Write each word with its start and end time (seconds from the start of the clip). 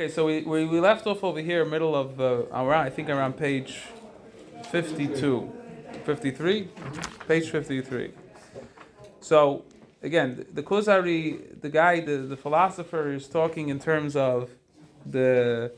Okay, 0.00 0.08
so 0.10 0.24
we, 0.24 0.40
we, 0.40 0.64
we 0.64 0.80
left 0.80 1.06
off 1.06 1.22
over 1.22 1.40
here, 1.40 1.62
middle 1.62 1.94
of 1.94 2.18
uh, 2.18 2.44
around 2.54 2.86
I 2.86 2.88
think 2.88 3.10
around 3.10 3.34
page 3.36 3.82
52, 4.70 5.52
53, 6.06 6.68
page 7.28 7.50
53. 7.50 8.10
So 9.20 9.62
again, 10.02 10.36
the, 10.36 10.44
the 10.54 10.62
Kuzari, 10.62 11.60
the 11.60 11.68
guy, 11.68 12.00
the, 12.00 12.16
the 12.16 12.36
philosopher, 12.38 13.12
is 13.12 13.28
talking 13.28 13.68
in 13.68 13.78
terms 13.78 14.16
of 14.16 14.48
the. 15.04 15.70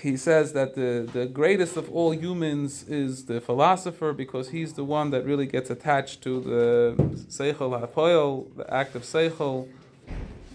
He 0.00 0.16
says 0.16 0.52
that 0.52 0.76
the, 0.76 1.10
the 1.12 1.26
greatest 1.26 1.76
of 1.76 1.90
all 1.90 2.14
humans 2.14 2.84
is 2.84 3.24
the 3.24 3.40
philosopher 3.40 4.12
because 4.12 4.50
he's 4.50 4.74
the 4.74 4.84
one 4.84 5.10
that 5.10 5.24
really 5.24 5.46
gets 5.46 5.68
attached 5.68 6.22
to 6.22 6.40
the 6.40 6.94
seichel 7.28 7.72
hapoel, 7.80 8.54
the 8.56 8.72
act 8.72 8.94
of 8.94 9.02
seichel, 9.02 9.68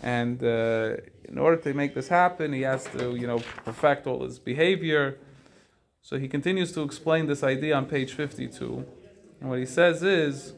and 0.01 0.41
uh, 0.41 0.95
in 1.27 1.37
order 1.37 1.57
to 1.57 1.73
make 1.73 1.93
this 1.93 2.07
happen, 2.07 2.53
he 2.53 2.61
has 2.61 2.85
to, 2.85 3.15
you 3.15 3.27
know, 3.27 3.39
perfect 3.65 4.07
all 4.07 4.23
his 4.23 4.39
behavior. 4.39 5.17
So 6.01 6.17
he 6.17 6.27
continues 6.27 6.71
to 6.73 6.83
explain 6.83 7.27
this 7.27 7.43
idea 7.43 7.75
on 7.75 7.85
page 7.85 8.13
52. 8.13 8.85
And 9.41 9.49
what 9.49 9.59
he 9.59 9.65
says 9.65 10.03
is 10.03 10.53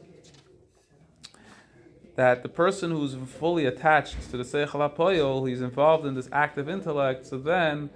that 2.14 2.42
the 2.42 2.48
person 2.48 2.90
who's 2.90 3.14
fully 3.14 3.66
attached 3.66 4.30
to 4.30 4.36
the 4.36 4.44
Seichel 4.44 4.94
HaPoyol, 4.94 5.48
he's 5.48 5.60
involved 5.60 6.06
in 6.06 6.14
this 6.14 6.28
active 6.32 6.68
intellect, 6.68 7.26
so 7.26 7.38
then 7.38 7.90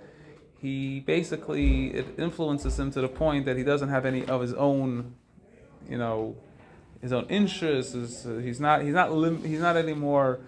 he 0.60 1.00
basically, 1.00 1.88
it 1.88 2.06
influences 2.18 2.78
him 2.78 2.90
to 2.90 3.00
the 3.00 3.08
point 3.08 3.44
that 3.44 3.56
he 3.56 3.62
doesn't 3.62 3.90
have 3.90 4.06
any 4.06 4.24
of 4.26 4.40
his 4.40 4.54
own, 4.54 5.14
you 5.88 5.98
know, 5.98 6.36
his 7.00 7.12
own 7.12 7.26
interests. 7.26 8.24
Uh, 8.24 8.40
he's 8.42 8.60
not, 8.60 8.82
he's 8.82 8.94
not, 8.94 9.10
he's 9.44 9.60
not 9.60 9.76
anymore 9.76 10.40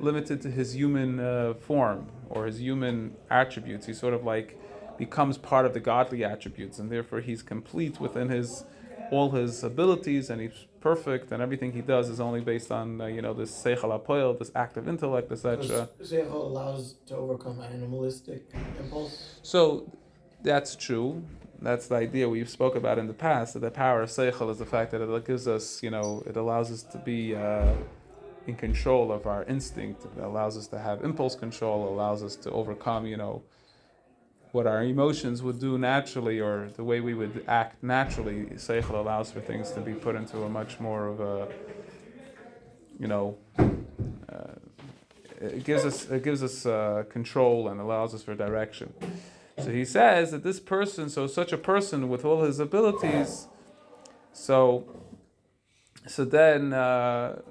limited 0.00 0.40
to 0.42 0.50
his 0.50 0.74
human 0.74 1.20
uh, 1.20 1.54
form 1.54 2.08
or 2.28 2.46
his 2.46 2.60
human 2.60 3.16
attributes. 3.30 3.86
He 3.86 3.94
sort 3.94 4.14
of 4.14 4.24
like 4.24 4.58
becomes 4.98 5.38
part 5.38 5.64
of 5.66 5.72
the 5.74 5.80
godly 5.80 6.24
attributes, 6.24 6.78
and 6.78 6.90
therefore 6.90 7.20
he's 7.20 7.42
complete 7.42 8.00
within 8.00 8.28
his 8.28 8.64
all 9.10 9.30
his 9.30 9.64
abilities, 9.64 10.30
and 10.30 10.40
he's 10.40 10.66
perfect, 10.80 11.32
and 11.32 11.42
everything 11.42 11.72
he 11.72 11.80
does 11.80 12.08
is 12.08 12.20
only 12.20 12.40
based 12.40 12.70
on 12.70 13.00
uh, 13.00 13.06
you 13.06 13.22
know 13.22 13.34
this 13.34 13.50
seichel 13.50 13.98
apoil, 13.98 14.38
this 14.38 14.52
active 14.54 14.88
intellect, 14.88 15.30
etc. 15.32 15.88
Seichel 16.02 16.32
allows 16.32 16.94
to 17.06 17.16
overcome 17.16 17.60
animalistic 17.60 18.42
impulse. 18.78 19.38
So 19.42 19.90
that's 20.42 20.76
true. 20.76 21.22
That's 21.62 21.88
the 21.88 21.96
idea 21.96 22.26
we've 22.28 22.48
spoke 22.48 22.74
about 22.74 22.98
in 22.98 23.06
the 23.06 23.12
past. 23.12 23.54
That 23.54 23.60
the 23.60 23.70
power 23.70 24.02
of 24.02 24.10
seichel 24.10 24.50
is 24.50 24.58
the 24.58 24.66
fact 24.66 24.92
that 24.92 25.02
it 25.02 25.26
gives 25.26 25.46
us, 25.46 25.82
you 25.82 25.90
know, 25.90 26.22
it 26.26 26.36
allows 26.36 26.70
us 26.70 26.82
to 26.84 26.98
be. 26.98 27.34
Uh, 27.34 27.72
in 28.46 28.56
control 28.56 29.12
of 29.12 29.26
our 29.26 29.44
instinct. 29.44 30.06
Allows 30.20 30.56
us 30.56 30.66
to 30.68 30.78
have 30.78 31.04
impulse 31.04 31.34
control. 31.34 31.88
allows 31.88 32.22
us 32.22 32.36
to 32.36 32.50
overcome, 32.50 33.06
you 33.06 33.16
know, 33.16 33.42
what 34.52 34.66
our 34.66 34.82
emotions 34.82 35.42
would 35.42 35.60
do 35.60 35.78
naturally 35.78 36.40
or 36.40 36.68
the 36.76 36.82
way 36.82 37.00
we 37.00 37.14
would 37.14 37.44
act 37.46 37.82
naturally. 37.82 38.46
Seichel 38.56 38.94
allows 38.94 39.30
for 39.30 39.40
things 39.40 39.70
to 39.72 39.80
be 39.80 39.92
put 39.92 40.16
into 40.16 40.42
a 40.42 40.48
much 40.48 40.80
more 40.80 41.06
of 41.06 41.20
a, 41.20 41.48
you 42.98 43.06
know, 43.06 43.36
uh, 43.58 44.54
it 45.40 45.64
gives 45.64 45.84
us 45.84 46.10
it 46.10 46.22
gives 46.22 46.42
us 46.42 46.66
uh, 46.66 47.04
control 47.08 47.68
and 47.68 47.80
allows 47.80 48.14
us 48.14 48.22
for 48.22 48.34
direction. 48.34 48.92
So 49.58 49.70
he 49.70 49.84
says 49.84 50.30
that 50.32 50.42
this 50.42 50.58
person, 50.58 51.08
so 51.10 51.26
such 51.26 51.52
a 51.52 51.58
person 51.58 52.08
with 52.08 52.24
all 52.24 52.42
his 52.42 52.58
abilities, 52.58 53.46
so 54.32 54.84
so 56.06 56.24
then. 56.24 56.72
Uh, 56.72 57.42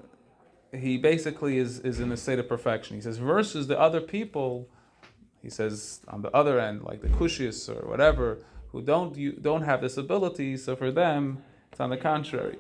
he 0.73 0.98
basically 0.98 1.58
is, 1.58 1.80
is 1.80 2.00
in 2.00 2.12
a 2.12 2.17
state 2.17 2.39
of 2.39 2.48
perfection. 2.48 2.95
He 2.95 3.02
says, 3.02 3.17
versus 3.17 3.67
the 3.67 3.80
other 3.80 4.02
people, 4.02 4.67
he 5.42 5.50
says 5.50 6.02
on 6.08 6.22
the 6.22 6.31
other 6.31 6.59
end, 6.59 6.84
like 6.84 7.02
the 7.02 7.08
Kushis 7.08 7.70
or 7.70 7.88
whatever, 7.89 8.39
who 8.72 8.81
don't 8.81 9.16
you, 9.16 9.31
don't 9.34 9.64
have 9.64 9.81
this 9.81 9.97
ability. 9.97 10.58
So 10.58 10.75
for 10.75 10.92
them, 10.92 11.44
it's 11.72 11.80
on 11.80 11.90
the 11.90 11.97
contrary. 11.97 12.59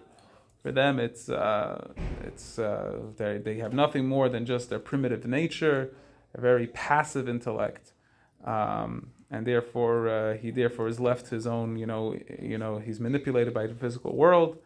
For 0.63 0.71
them, 0.71 0.99
it's 0.99 1.29
uh, 1.29 1.93
it's 2.23 2.59
uh, 2.59 2.99
they 3.15 3.57
have 3.59 3.73
nothing 3.73 4.07
more 4.07 4.27
than 4.27 4.45
just 4.45 4.69
their 4.69 4.79
primitive 4.79 5.25
nature, 5.25 5.91
a 6.33 6.41
very 6.41 6.67
passive 6.67 7.29
intellect, 7.29 7.93
um, 8.43 9.11
and 9.31 9.47
therefore 9.47 10.09
uh, 10.09 10.33
he 10.35 10.51
therefore 10.51 10.89
is 10.89 10.99
left 10.99 11.29
his 11.29 11.47
own. 11.47 11.77
You 11.77 11.85
know, 11.85 12.17
you 12.41 12.57
know 12.57 12.77
he's 12.77 12.99
manipulated 12.99 13.53
by 13.53 13.67
the 13.67 13.73
physical 13.73 14.13
world 14.13 14.57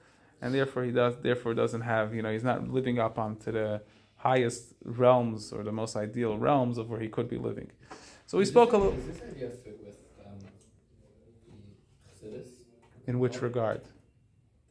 and 0.44 0.54
therefore 0.54 0.84
he 0.84 0.92
does 0.92 1.16
therefore 1.22 1.54
doesn't 1.54 1.82
have 1.82 2.14
you 2.14 2.22
know 2.22 2.32
he's 2.32 2.44
not 2.44 2.70
living 2.70 3.00
up 3.00 3.18
onto 3.18 3.52
the 3.52 3.82
highest 4.18 4.74
realms 4.84 5.52
or 5.54 5.64
the 5.64 5.72
most 5.72 5.96
ideal 5.96 6.38
realms 6.38 6.78
of 6.78 6.90
where 6.90 7.00
he 7.00 7.10
could 7.10 7.30
be 7.30 7.38
living. 7.38 7.70
So 8.26 8.38
we 8.38 8.46
spoke 8.46 8.72
a 8.74 8.78
little. 8.78 8.94
Does 8.94 9.08
this 9.08 9.22
idea 9.22 9.50
fit 9.50 9.80
with 9.84 9.98
um, 10.26 10.40
the 10.40 12.28
Chassidus? 12.28 12.48
In 13.08 13.20
which 13.20 13.42
regard? 13.42 13.82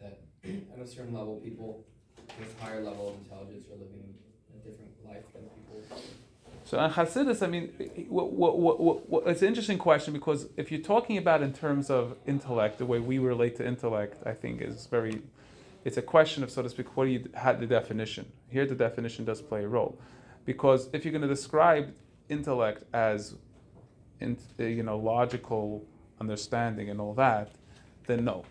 That 0.00 0.19
at 0.44 0.81
a 0.81 0.87
certain 0.87 1.15
level, 1.15 1.37
people 1.37 1.84
with 2.39 2.59
higher 2.60 2.83
level 2.83 3.10
of 3.10 3.15
intelligence 3.25 3.66
are 3.69 3.78
living 3.84 4.15
a 4.54 4.66
different 4.66 4.93
life 5.06 5.25
than 5.33 5.43
people. 5.43 6.00
So 6.65 6.78
on 6.78 6.91
Hasidus, 6.93 7.43
I 7.43 7.49
mean, 7.49 7.65
what, 8.09 8.33
what, 8.33 8.59
what, 8.59 9.10
what, 9.10 9.27
it's 9.27 9.43
an 9.43 9.49
interesting 9.49 9.77
question 9.77 10.15
because 10.15 10.49
if 10.56 10.72
you're 10.72 10.81
talking 10.81 11.19
about 11.19 11.43
in 11.43 11.53
terms 11.53 11.91
of 11.91 12.16
intellect, 12.27 12.78
the 12.78 12.87
way 12.87 12.99
we 12.99 13.19
relate 13.19 13.56
to 13.56 13.66
intellect, 13.66 14.27
I 14.27 14.33
think 14.33 14.62
is 14.62 14.87
very 14.87 15.21
it's 15.84 15.97
a 15.97 16.03
question 16.03 16.43
of, 16.43 16.50
so 16.50 16.62
to 16.62 16.69
speak, 16.69 16.97
what 16.97 17.06
do 17.06 17.10
you 17.10 17.28
had 17.34 17.60
the 17.60 17.66
definition? 17.66 18.31
Here, 18.48 18.66
the 18.66 18.75
definition 18.75 19.25
does 19.25 19.43
play 19.43 19.65
a 19.65 19.69
role, 19.69 19.98
because 20.44 20.88
if 20.93 21.04
you're 21.04 21.12
going 21.12 21.22
to 21.22 21.28
describe 21.28 21.94
intellect 22.28 22.84
as, 22.93 23.34
in, 24.21 24.38
uh, 24.60 24.65
you 24.65 24.82
know, 24.82 24.98
logical 24.98 25.84
understanding 26.21 26.88
and 26.88 27.00
all 27.00 27.15
that, 27.15 27.50
then 28.06 28.25
no, 28.25 28.44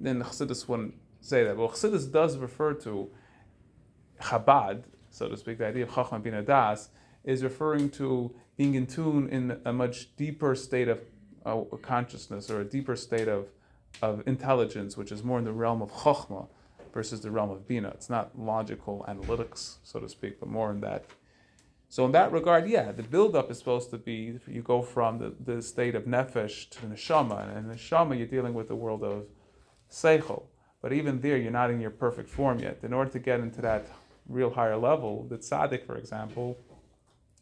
then 0.00 0.22
Chassidus 0.22 0.68
wouldn't 0.68 0.94
say 1.20 1.44
that. 1.44 1.56
Well, 1.56 1.68
Chassidus 1.68 2.10
does 2.10 2.36
refer 2.36 2.74
to 2.74 3.10
Chabad, 4.20 4.84
so 5.10 5.28
to 5.28 5.36
speak, 5.36 5.58
the 5.58 5.66
idea 5.66 5.84
of 5.84 5.94
Chacham 5.94 6.22
bin 6.22 6.44
Das 6.44 6.90
is 7.24 7.42
referring 7.42 7.88
to 7.90 8.34
being 8.56 8.74
in 8.74 8.86
tune 8.86 9.28
in 9.28 9.60
a 9.64 9.72
much 9.72 10.14
deeper 10.16 10.54
state 10.54 10.88
of 10.88 11.00
uh, 11.46 11.62
consciousness 11.82 12.50
or 12.50 12.60
a 12.60 12.64
deeper 12.64 12.96
state 12.96 13.28
of, 13.28 13.48
of 14.02 14.22
intelligence, 14.26 14.96
which 14.96 15.10
is 15.10 15.22
more 15.22 15.38
in 15.38 15.44
the 15.44 15.52
realm 15.52 15.82
of 15.82 15.90
Chachma 15.92 16.48
versus 16.94 17.20
the 17.20 17.30
realm 17.30 17.50
of 17.50 17.66
Bina. 17.68 17.88
It's 17.88 18.08
not 18.08 18.38
logical 18.38 19.04
analytics, 19.08 19.76
so 19.82 19.98
to 19.98 20.08
speak, 20.08 20.38
but 20.40 20.48
more 20.48 20.70
in 20.70 20.80
that. 20.80 21.04
So 21.88 22.06
in 22.06 22.12
that 22.12 22.32
regard, 22.32 22.68
yeah, 22.68 22.92
the 22.92 23.02
build-up 23.02 23.50
is 23.50 23.58
supposed 23.58 23.90
to 23.90 23.98
be 23.98 24.38
you 24.46 24.62
go 24.62 24.80
from 24.80 25.18
the, 25.18 25.34
the 25.38 25.60
state 25.60 25.94
of 25.94 26.04
nefesh 26.04 26.70
to 26.70 26.86
neshama, 26.86 27.56
and 27.56 27.70
in 27.70 27.76
neshama 27.76 28.16
you're 28.16 28.26
dealing 28.26 28.54
with 28.54 28.68
the 28.68 28.76
world 28.76 29.02
of 29.02 29.26
seichel. 29.90 30.44
But 30.80 30.92
even 30.92 31.20
there, 31.20 31.36
you're 31.36 31.50
not 31.50 31.70
in 31.70 31.80
your 31.80 31.90
perfect 31.90 32.28
form 32.28 32.58
yet. 32.60 32.78
In 32.82 32.92
order 32.92 33.10
to 33.10 33.18
get 33.18 33.40
into 33.40 33.60
that 33.62 33.86
real 34.28 34.50
higher 34.50 34.76
level, 34.76 35.26
the 35.28 35.38
tzaddik, 35.38 35.84
for 35.86 35.96
example, 35.96 36.58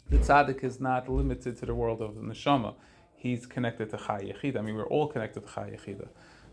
the 0.09 0.19
tzaddik 0.19 0.63
is 0.65 0.81
not 0.81 1.09
limited 1.09 1.59
to 1.59 1.67
the 1.67 1.75
world 1.75 2.01
of 2.03 2.15
the 2.15 2.21
neshama. 2.21 2.75
He's 3.17 3.47
connected 3.47 3.91
to 3.91 3.97
Chai 3.97 4.21
Yechida. 4.33 4.59
I 4.59 4.63
mean, 4.63 4.75
we're 4.75 4.87
all 4.87 5.07
connected 5.07 5.47
to 5.47 5.53
Chai 5.55 5.71
Yechida. 5.77 6.09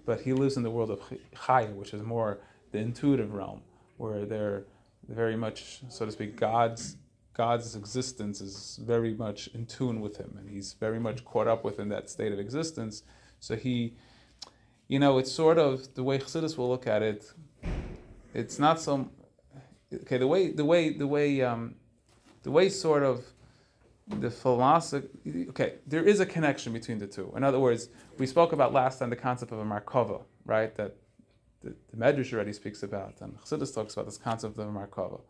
But 0.06 0.22
he 0.22 0.34
lives 0.34 0.56
in 0.56 0.64
the 0.64 0.72
world 0.72 0.92
of 0.92 1.00
Chaya, 1.36 1.74
which 1.74 1.94
is 1.94 2.02
more 2.02 2.40
the 2.72 2.80
intuitive 2.80 3.34
realm, 3.34 3.62
where 3.98 4.26
they're 4.26 4.64
very 5.08 5.36
much, 5.36 5.82
so 5.90 6.06
to 6.06 6.12
speak, 6.12 6.36
God's 6.36 6.98
God's 7.34 7.74
existence 7.74 8.42
is 8.42 8.82
very 8.84 9.14
much 9.14 9.48
in 9.54 9.66
tune 9.66 10.02
with 10.02 10.18
him, 10.18 10.36
and 10.38 10.50
he's 10.50 10.74
very 10.74 11.00
much 11.00 11.24
caught 11.24 11.48
up 11.48 11.64
within 11.64 11.88
that 11.88 12.10
state 12.10 12.34
of 12.34 12.40
existence. 12.40 13.04
So 13.40 13.56
he, 13.56 13.94
you 14.90 15.00
know, 15.00 15.20
it's 15.20 15.32
sort 15.32 15.58
of 15.58 15.94
the 15.96 16.04
way 16.04 16.20
Chassidus 16.20 16.58
will 16.58 16.68
look 16.68 16.86
at 16.86 17.02
it. 17.02 17.32
It's 18.34 18.60
not 18.60 18.82
so. 18.82 19.10
Okay, 19.94 20.18
the 20.18 20.28
way 20.28 20.52
the 20.52 20.66
way 20.66 20.90
the 20.90 21.08
way 21.08 21.42
um, 21.42 21.76
the 22.44 22.52
way 22.52 22.68
sort 22.68 23.04
of 23.04 23.24
the 24.20 24.30
philosophy. 24.30 25.08
Okay, 25.50 25.76
there 25.88 26.04
is 26.04 26.20
a 26.20 26.26
connection 26.26 26.74
between 26.74 27.00
the 27.00 27.08
two. 27.08 27.32
In 27.38 27.44
other 27.46 27.60
words, 27.60 27.90
we 28.18 28.28
spoke 28.28 28.52
about 28.52 28.74
last 28.74 29.00
time 29.00 29.10
the 29.10 29.16
concept 29.16 29.54
of 29.54 29.60
a 29.60 29.64
markova, 29.64 30.24
right? 30.46 30.76
That 30.76 30.98
the, 31.64 31.76
the 31.92 31.98
Medrash 31.98 32.34
already 32.34 32.54
speaks 32.54 32.84
about, 32.84 33.16
and 33.22 33.38
Chassidus 33.40 33.74
talks 33.74 33.94
about 33.94 34.06
this 34.06 34.18
concept 34.18 34.58
of 34.58 34.68
Markava. 34.68 35.22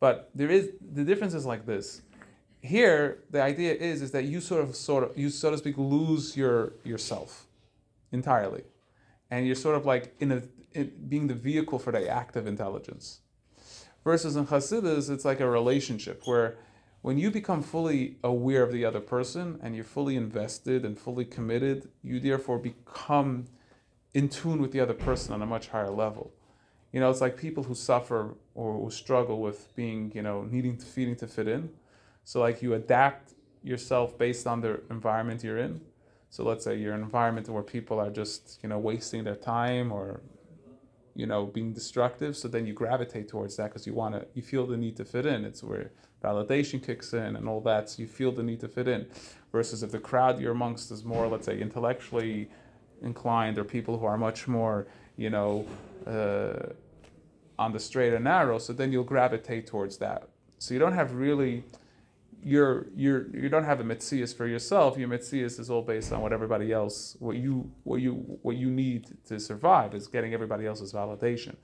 But 0.00 0.30
there 0.34 0.50
is 0.50 0.70
the 0.80 1.04
difference 1.04 1.34
is 1.34 1.46
like 1.46 1.66
this. 1.66 2.02
Here, 2.60 3.22
the 3.30 3.42
idea 3.42 3.74
is 3.74 4.02
is 4.02 4.10
that 4.12 4.24
you 4.24 4.40
sort 4.40 4.62
of 4.62 4.76
sort 4.76 5.04
of 5.04 5.16
you 5.16 5.30
so 5.30 5.50
to 5.50 5.58
speak 5.58 5.76
lose 5.78 6.36
your 6.36 6.72
yourself 6.84 7.46
entirely, 8.12 8.62
and 9.30 9.46
you're 9.46 9.56
sort 9.56 9.76
of 9.76 9.86
like 9.86 10.14
in 10.20 10.32
a 10.32 10.42
in 10.72 10.92
being 11.08 11.26
the 11.26 11.34
vehicle 11.34 11.78
for 11.78 11.92
the 11.92 12.08
active 12.08 12.46
intelligence. 12.46 13.20
Versus 14.04 14.36
in 14.36 14.46
Chassidus, 14.46 15.10
it's 15.10 15.24
like 15.24 15.40
a 15.40 15.48
relationship 15.48 16.22
where 16.24 16.56
when 17.02 17.18
you 17.18 17.30
become 17.30 17.62
fully 17.62 18.16
aware 18.24 18.62
of 18.62 18.72
the 18.72 18.84
other 18.84 19.00
person 19.00 19.58
and 19.62 19.74
you're 19.74 19.84
fully 19.84 20.16
invested 20.16 20.84
and 20.84 20.98
fully 20.98 21.24
committed, 21.24 21.88
you 22.02 22.18
therefore 22.18 22.58
become 22.58 23.46
in 24.14 24.28
tune 24.28 24.60
with 24.60 24.72
the 24.72 24.80
other 24.80 24.94
person 24.94 25.32
on 25.34 25.42
a 25.42 25.46
much 25.46 25.68
higher 25.68 25.90
level. 25.90 26.32
You 26.92 27.00
know, 27.00 27.10
it's 27.10 27.20
like 27.20 27.36
people 27.36 27.64
who 27.64 27.74
suffer 27.74 28.34
or 28.54 28.78
who 28.78 28.90
struggle 28.90 29.40
with 29.40 29.74
being, 29.76 30.10
you 30.14 30.22
know, 30.22 30.42
needing 30.42 30.76
to 30.78 30.86
feeding 30.86 31.16
to 31.16 31.26
fit 31.26 31.46
in. 31.46 31.70
So 32.24 32.40
like 32.40 32.62
you 32.62 32.74
adapt 32.74 33.34
yourself 33.62 34.16
based 34.16 34.46
on 34.46 34.60
the 34.60 34.80
environment 34.90 35.44
you're 35.44 35.58
in. 35.58 35.80
So 36.30 36.44
let's 36.44 36.64
say 36.64 36.76
you're 36.76 36.94
an 36.94 37.02
environment 37.02 37.48
where 37.48 37.62
people 37.62 37.98
are 37.98 38.10
just, 38.10 38.58
you 38.62 38.68
know, 38.68 38.78
wasting 38.78 39.24
their 39.24 39.36
time 39.36 39.92
or, 39.92 40.20
you 41.14 41.26
know, 41.26 41.46
being 41.46 41.72
destructive. 41.72 42.36
So 42.36 42.48
then 42.48 42.66
you 42.66 42.72
gravitate 42.72 43.28
towards 43.28 43.56
that 43.56 43.64
because 43.64 43.86
you 43.86 43.94
want 43.94 44.14
to, 44.14 44.26
you 44.34 44.42
feel 44.42 44.66
the 44.66 44.76
need 44.76 44.96
to 44.96 45.04
fit 45.04 45.26
in. 45.26 45.44
It's 45.44 45.62
where 45.62 45.90
validation 46.22 46.84
kicks 46.84 47.12
in 47.12 47.36
and 47.36 47.48
all 47.48 47.60
that. 47.62 47.90
So 47.90 48.02
you 48.02 48.08
feel 48.08 48.32
the 48.32 48.42
need 48.42 48.60
to 48.60 48.68
fit 48.68 48.88
in. 48.88 49.06
Versus 49.52 49.82
if 49.82 49.90
the 49.90 49.98
crowd 49.98 50.38
you're 50.40 50.52
amongst 50.52 50.90
is 50.90 51.04
more, 51.04 51.26
let's 51.26 51.46
say, 51.46 51.58
intellectually 51.58 52.50
inclined 53.02 53.58
or 53.58 53.64
people 53.64 53.98
who 53.98 54.06
are 54.06 54.18
much 54.18 54.48
more, 54.48 54.86
you 55.16 55.30
know, 55.30 55.66
uh, 56.06 56.72
on 57.58 57.72
the 57.72 57.80
straight 57.80 58.12
and 58.12 58.24
narrow. 58.24 58.58
So 58.58 58.72
then 58.72 58.92
you'll 58.92 59.04
gravitate 59.04 59.66
towards 59.66 59.98
that. 59.98 60.28
So 60.58 60.74
you 60.74 60.80
don't 60.80 60.92
have 60.92 61.12
really 61.12 61.64
you're 62.42 62.86
you're 62.94 63.28
you 63.36 63.48
don't 63.48 63.64
have 63.64 63.80
a 63.80 63.84
mitzias 63.84 64.34
for 64.34 64.46
yourself. 64.46 64.96
Your 64.96 65.08
mitzias 65.08 65.58
is 65.58 65.70
all 65.70 65.82
based 65.82 66.12
on 66.12 66.20
what 66.20 66.32
everybody 66.32 66.72
else, 66.72 67.16
what 67.18 67.36
you 67.36 67.70
what 67.84 68.00
you 68.00 68.12
what 68.42 68.56
you 68.56 68.70
need 68.70 69.06
to 69.26 69.40
survive 69.40 69.94
is 69.94 70.06
getting 70.06 70.34
everybody 70.34 70.66
else's 70.66 70.92
validation. 70.92 71.56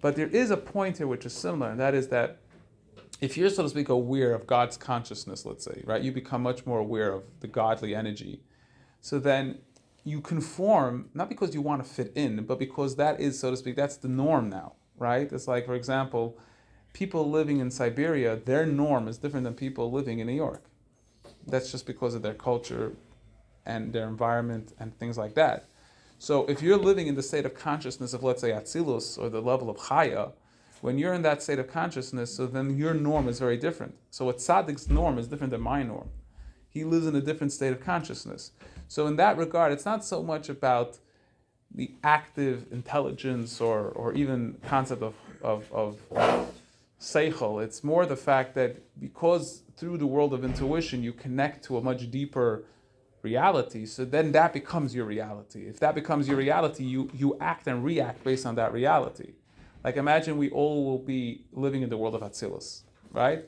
But 0.00 0.14
there 0.14 0.28
is 0.28 0.50
a 0.50 0.56
point 0.56 0.98
here 0.98 1.06
which 1.06 1.26
is 1.26 1.32
similar, 1.32 1.70
and 1.70 1.80
that 1.80 1.94
is 1.94 2.08
that 2.08 2.38
if 3.20 3.36
you're 3.36 3.50
so 3.50 3.64
to 3.64 3.68
speak 3.68 3.88
aware 3.88 4.32
of 4.32 4.46
God's 4.46 4.76
consciousness, 4.76 5.44
let's 5.44 5.64
say, 5.64 5.82
right, 5.84 6.00
you 6.00 6.12
become 6.12 6.42
much 6.42 6.66
more 6.66 6.78
aware 6.78 7.12
of 7.12 7.24
the 7.40 7.48
godly 7.48 7.94
energy. 7.94 8.42
So 9.00 9.18
then 9.18 9.58
you 10.04 10.20
conform 10.20 11.10
not 11.14 11.28
because 11.28 11.54
you 11.54 11.62
want 11.62 11.84
to 11.84 11.88
fit 11.88 12.12
in, 12.14 12.44
but 12.44 12.58
because 12.58 12.96
that 12.96 13.20
is 13.20 13.38
so 13.38 13.50
to 13.50 13.56
speak, 13.56 13.76
that's 13.76 13.96
the 13.96 14.08
norm 14.08 14.48
now, 14.48 14.74
right? 14.96 15.30
It's 15.32 15.48
like, 15.48 15.66
for 15.66 15.74
example 15.74 16.38
people 16.92 17.30
living 17.30 17.60
in 17.60 17.70
Siberia, 17.70 18.36
their 18.36 18.66
norm 18.66 19.08
is 19.08 19.18
different 19.18 19.44
than 19.44 19.54
people 19.54 19.90
living 19.90 20.18
in 20.18 20.26
New 20.26 20.34
York. 20.34 20.64
That's 21.46 21.70
just 21.70 21.86
because 21.86 22.14
of 22.14 22.22
their 22.22 22.34
culture 22.34 22.96
and 23.64 23.92
their 23.92 24.08
environment 24.08 24.72
and 24.78 24.98
things 24.98 25.16
like 25.16 25.34
that. 25.34 25.66
So 26.18 26.46
if 26.46 26.62
you're 26.62 26.76
living 26.76 27.06
in 27.06 27.14
the 27.14 27.22
state 27.22 27.46
of 27.46 27.54
consciousness 27.54 28.12
of, 28.12 28.24
let's 28.24 28.40
say, 28.40 28.50
Atzilus 28.50 29.18
or 29.18 29.28
the 29.28 29.40
level 29.40 29.70
of 29.70 29.76
Chaya, 29.76 30.32
when 30.80 30.98
you're 30.98 31.14
in 31.14 31.22
that 31.22 31.42
state 31.42 31.58
of 31.58 31.68
consciousness, 31.68 32.34
so 32.34 32.46
then 32.46 32.76
your 32.76 32.94
norm 32.94 33.28
is 33.28 33.38
very 33.38 33.56
different. 33.56 33.94
So 34.10 34.28
a 34.28 34.34
tzaddik's 34.34 34.88
norm 34.88 35.18
is 35.18 35.28
different 35.28 35.52
than 35.52 35.60
my 35.60 35.82
norm. 35.82 36.08
He 36.68 36.84
lives 36.84 37.06
in 37.06 37.16
a 37.16 37.20
different 37.20 37.52
state 37.52 37.72
of 37.72 37.80
consciousness. 37.80 38.52
So 38.88 39.06
in 39.06 39.16
that 39.16 39.36
regard, 39.36 39.72
it's 39.72 39.84
not 39.84 40.04
so 40.04 40.22
much 40.22 40.48
about 40.48 40.98
the 41.74 41.90
active 42.02 42.66
intelligence 42.72 43.60
or, 43.60 43.88
or 43.88 44.14
even 44.14 44.58
concept 44.66 45.02
of, 45.02 45.14
of, 45.42 45.70
of 45.72 45.98
seichel. 47.00 47.62
It's 47.62 47.84
more 47.84 48.06
the 48.06 48.16
fact 48.16 48.54
that 48.54 48.76
because 48.98 49.62
through 49.76 49.98
the 49.98 50.06
world 50.06 50.32
of 50.32 50.44
intuition 50.44 51.02
you 51.02 51.12
connect 51.12 51.64
to 51.64 51.76
a 51.76 51.82
much 51.82 52.10
deeper 52.10 52.64
reality, 53.22 53.86
so 53.86 54.04
then 54.04 54.32
that 54.32 54.52
becomes 54.52 54.94
your 54.94 55.04
reality. 55.04 55.66
If 55.68 55.78
that 55.80 55.94
becomes 55.94 56.26
your 56.26 56.36
reality, 56.36 56.84
you, 56.84 57.10
you 57.14 57.36
act 57.40 57.66
and 57.66 57.84
react 57.84 58.24
based 58.24 58.46
on 58.46 58.54
that 58.56 58.72
reality. 58.72 59.32
Like 59.84 59.96
imagine 59.96 60.38
we 60.38 60.50
all 60.50 60.84
will 60.84 60.98
be 60.98 61.44
living 61.52 61.82
in 61.82 61.90
the 61.90 61.96
world 61.96 62.14
of 62.14 62.22
Atzilus, 62.22 62.82
right? 63.12 63.44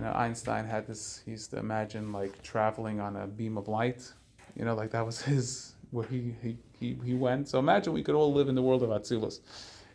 You 0.00 0.06
know, 0.06 0.12
Einstein 0.12 0.64
had 0.64 0.86
this, 0.86 1.20
he 1.26 1.32
used 1.32 1.50
to 1.50 1.58
imagine 1.58 2.10
like 2.10 2.42
traveling 2.42 3.00
on 3.00 3.16
a 3.16 3.26
beam 3.26 3.58
of 3.58 3.68
light. 3.68 4.10
You 4.56 4.64
know, 4.64 4.74
like 4.74 4.92
that 4.92 5.04
was 5.04 5.20
his, 5.30 5.74
where 5.90 6.06
he, 6.06 6.34
he, 6.42 6.56
he, 6.78 6.96
he 7.04 7.14
went. 7.14 7.48
So 7.48 7.58
imagine 7.58 7.92
we 7.92 8.02
could 8.02 8.14
all 8.14 8.32
live 8.32 8.48
in 8.48 8.54
the 8.54 8.62
world 8.62 8.82
of 8.82 8.88
Atzilus. 8.88 9.40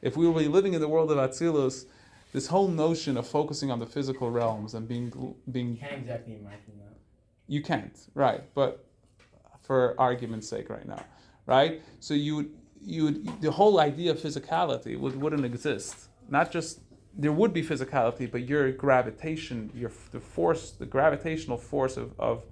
If 0.03 0.15
we 0.15 0.27
were 0.27 0.41
living 0.41 0.75
in 0.75 0.81
the 0.81 0.87
world 0.87 1.09
of 1.09 1.17
Atzilus, 1.17 1.85
this 2.33 2.45
whole 2.45 2.67
notion 2.67 3.17
of 3.17 3.27
focusing 3.27 3.71
on 3.71 3.79
the 3.79 3.87
physical 3.87 4.29
realms 4.29 4.75
and 4.75 4.87
being 4.87 5.35
being 5.51 5.71
you 5.71 5.77
can't 5.77 5.93
exactly 5.93 6.35
imagine 6.35 6.77
that. 6.77 6.97
You 7.47 7.63
can't, 7.63 7.97
right? 8.13 8.43
But 8.53 8.85
for 9.63 9.95
argument's 9.97 10.47
sake, 10.47 10.69
right 10.69 10.85
now, 10.85 11.03
right? 11.47 11.81
So 11.99 12.13
you 12.13 12.35
would 12.35 12.51
you 12.83 13.05
would 13.05 13.41
the 13.41 13.51
whole 13.51 13.79
idea 13.79 14.11
of 14.11 14.19
physicality 14.19 14.99
would, 14.99 15.19
wouldn't 15.19 15.45
exist. 15.45 16.09
Not 16.29 16.51
just 16.51 16.81
there 17.17 17.31
would 17.31 17.53
be 17.53 17.63
physicality, 17.63 18.29
but 18.29 18.47
your 18.47 18.71
gravitation, 18.71 19.71
your 19.73 19.91
the 20.11 20.19
force, 20.19 20.71
the 20.71 20.85
gravitational 20.85 21.57
force 21.57 21.97
of, 21.97 22.11
of 22.19 22.43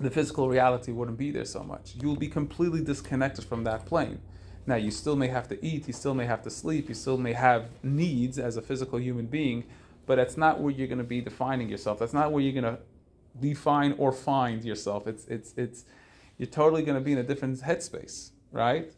the 0.00 0.10
physical 0.10 0.48
reality 0.48 0.92
wouldn't 0.92 1.18
be 1.18 1.30
there 1.30 1.44
so 1.44 1.62
much. 1.62 1.94
You 2.00 2.08
will 2.08 2.16
be 2.16 2.28
completely 2.28 2.82
disconnected 2.82 3.44
from 3.44 3.64
that 3.64 3.84
plane. 3.86 4.20
Now, 4.66 4.76
you 4.76 4.90
still 4.90 5.14
may 5.14 5.28
have 5.28 5.46
to 5.48 5.64
eat, 5.64 5.86
you 5.86 5.92
still 5.92 6.14
may 6.14 6.24
have 6.24 6.42
to 6.44 6.50
sleep, 6.50 6.88
you 6.88 6.94
still 6.94 7.18
may 7.18 7.34
have 7.34 7.68
needs 7.82 8.38
as 8.38 8.56
a 8.56 8.62
physical 8.62 8.98
human 8.98 9.26
being, 9.26 9.64
but 10.06 10.16
that's 10.16 10.36
not 10.38 10.60
where 10.60 10.72
you're 10.72 10.88
going 10.88 10.98
to 10.98 11.04
be 11.04 11.20
defining 11.20 11.68
yourself. 11.68 11.98
That's 11.98 12.14
not 12.14 12.32
where 12.32 12.42
you're 12.42 12.60
going 12.60 12.76
to 12.76 12.80
define 13.38 13.94
or 13.98 14.10
find 14.10 14.64
yourself. 14.64 15.06
It's, 15.06 15.26
it's, 15.26 15.52
it's, 15.56 15.84
you're 16.38 16.46
totally 16.46 16.82
going 16.82 16.96
to 16.96 17.04
be 17.04 17.12
in 17.12 17.18
a 17.18 17.22
different 17.22 17.60
headspace, 17.60 18.30
right? 18.52 18.90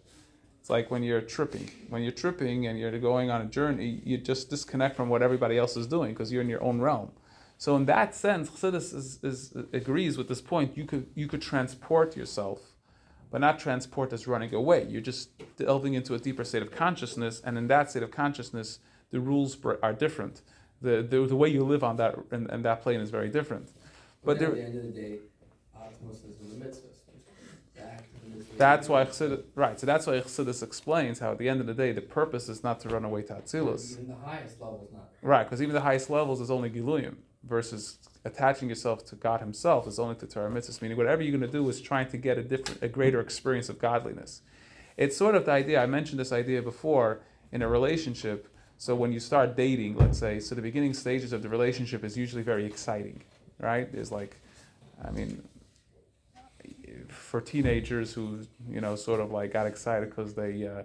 It's 0.66 0.70
like 0.70 0.90
when 0.90 1.04
you're 1.04 1.20
tripping. 1.20 1.70
When 1.90 2.02
you're 2.02 2.10
tripping 2.10 2.66
and 2.66 2.76
you're 2.76 2.98
going 2.98 3.30
on 3.30 3.40
a 3.40 3.44
journey, 3.44 4.02
you 4.04 4.18
just 4.18 4.50
disconnect 4.50 4.96
from 4.96 5.08
what 5.08 5.22
everybody 5.22 5.56
else 5.58 5.76
is 5.76 5.86
doing 5.86 6.10
because 6.10 6.32
you're 6.32 6.42
in 6.42 6.48
your 6.48 6.60
own 6.60 6.80
realm. 6.80 7.12
So 7.56 7.76
in 7.76 7.84
that 7.84 8.16
sense, 8.16 8.50
Chassidus 8.50 8.92
is, 8.92 9.20
is, 9.22 9.54
agrees 9.72 10.18
with 10.18 10.26
this 10.26 10.40
point. 10.40 10.76
You 10.76 10.84
could, 10.84 11.06
you 11.14 11.28
could 11.28 11.40
transport 11.40 12.16
yourself 12.16 12.72
but 13.30 13.40
not 13.40 13.60
transport 13.60 14.12
as 14.12 14.26
running 14.26 14.54
away. 14.54 14.86
You're 14.88 15.00
just 15.00 15.30
delving 15.56 15.94
into 15.94 16.14
a 16.14 16.18
deeper 16.18 16.42
state 16.42 16.62
of 16.62 16.70
consciousness, 16.70 17.40
and 17.44 17.58
in 17.58 17.66
that 17.68 17.90
state 17.90 18.02
of 18.02 18.10
consciousness, 18.10 18.78
the 19.10 19.20
rules 19.20 19.56
are 19.82 19.92
different. 19.92 20.42
The, 20.80 21.02
the, 21.02 21.26
the 21.26 21.36
way 21.36 21.48
you 21.48 21.62
live 21.64 21.84
on 21.84 21.96
that 21.96 22.16
and, 22.30 22.50
and 22.50 22.64
that 22.64 22.82
plane 22.82 23.00
is 23.00 23.10
very 23.10 23.28
different. 23.28 23.72
But, 24.24 24.38
but 24.38 24.38
there, 24.38 24.48
at 24.48 24.54
the 24.54 24.62
end 24.62 24.78
of 24.78 24.82
the 24.84 25.00
day, 25.00 25.18
Atzmus 25.76 26.28
is 26.28 26.40
in 26.40 26.45
the 26.45 26.45
mitzvahs. 26.45 26.45
That's 28.58 28.88
why 28.88 29.04
Chassidus, 29.04 29.42
right. 29.54 29.78
So 29.78 29.86
that's 29.86 30.06
why 30.06 30.14
Chassidus 30.20 30.62
explains 30.62 31.18
how 31.18 31.32
at 31.32 31.38
the 31.38 31.48
end 31.48 31.60
of 31.60 31.66
the 31.66 31.74
day 31.74 31.92
the 31.92 32.00
purpose 32.00 32.48
is 32.48 32.62
not 32.62 32.80
to 32.80 32.88
run 32.88 33.04
away 33.04 33.22
to 33.22 33.34
Atzilus. 33.34 33.92
Even 33.92 34.08
the 34.08 34.14
highest 34.14 34.60
level 34.60 34.82
is 34.86 34.92
not. 34.92 35.10
Right, 35.22 35.44
because 35.44 35.62
even 35.62 35.74
the 35.74 35.80
highest 35.80 36.10
levels 36.10 36.40
is 36.40 36.50
only 36.50 36.70
Giluyim 36.70 37.16
versus 37.44 37.98
attaching 38.24 38.68
yourself 38.68 39.04
to 39.06 39.16
God 39.16 39.40
Himself 39.40 39.86
is 39.86 39.98
only 39.98 40.16
to 40.16 40.26
Torah 40.26 40.50
mitzvahs. 40.50 40.82
Meaning, 40.82 40.96
whatever 40.96 41.22
you're 41.22 41.36
going 41.36 41.50
to 41.50 41.58
do 41.58 41.68
is 41.68 41.80
trying 41.80 42.08
to 42.08 42.16
get 42.16 42.38
a 42.38 42.42
different, 42.42 42.82
a 42.82 42.88
greater 42.88 43.20
experience 43.20 43.68
of 43.68 43.78
godliness. 43.78 44.42
It's 44.96 45.16
sort 45.16 45.34
of 45.34 45.44
the 45.44 45.52
idea. 45.52 45.82
I 45.82 45.86
mentioned 45.86 46.18
this 46.18 46.32
idea 46.32 46.62
before 46.62 47.20
in 47.52 47.62
a 47.62 47.68
relationship. 47.68 48.48
So 48.78 48.94
when 48.94 49.12
you 49.12 49.20
start 49.20 49.56
dating, 49.56 49.96
let's 49.96 50.18
say, 50.18 50.40
so 50.40 50.54
the 50.54 50.62
beginning 50.62 50.94
stages 50.94 51.32
of 51.32 51.42
the 51.42 51.48
relationship 51.48 52.04
is 52.04 52.16
usually 52.16 52.42
very 52.42 52.66
exciting, 52.66 53.22
right? 53.58 53.90
There's 53.90 54.12
like, 54.12 54.36
I 55.02 55.10
mean, 55.10 55.42
for 57.12 57.40
teenagers 57.40 58.12
who 58.12 58.40
you 58.68 58.80
know 58.80 58.96
sort 58.96 59.20
of 59.20 59.30
like 59.30 59.52
got 59.52 59.66
excited 59.66 60.10
because 60.10 60.34
they. 60.34 60.66
Uh, 60.66 60.82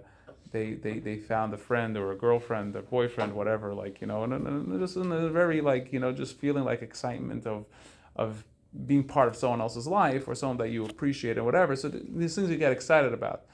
they, 0.52 0.74
they, 0.74 0.98
they 0.98 1.16
found 1.16 1.54
a 1.54 1.56
friend 1.56 1.96
or 1.96 2.12
a 2.12 2.14
girlfriend 2.14 2.76
or 2.76 2.82
boyfriend, 2.82 3.32
whatever, 3.32 3.72
like, 3.72 4.02
you 4.02 4.06
know, 4.06 4.22
and, 4.22 4.34
and 4.34 4.80
just 4.80 4.96
in 4.96 5.10
a 5.10 5.30
very 5.30 5.62
like, 5.62 5.94
you 5.94 5.98
know, 5.98 6.12
just 6.12 6.36
feeling 6.38 6.64
like 6.64 6.82
excitement 6.82 7.46
of, 7.46 7.64
of 8.16 8.44
being 8.86 9.02
part 9.02 9.28
of 9.28 9.36
someone 9.36 9.60
else's 9.60 9.86
life 9.86 10.28
or 10.28 10.34
someone 10.34 10.58
that 10.58 10.68
you 10.68 10.84
appreciate 10.84 11.36
and 11.36 11.46
whatever. 11.46 11.74
So 11.74 11.88
th- 11.88 12.04
these 12.06 12.34
things 12.34 12.50
you 12.50 12.56
get 12.56 12.72
excited 12.72 13.12
about. 13.12 13.44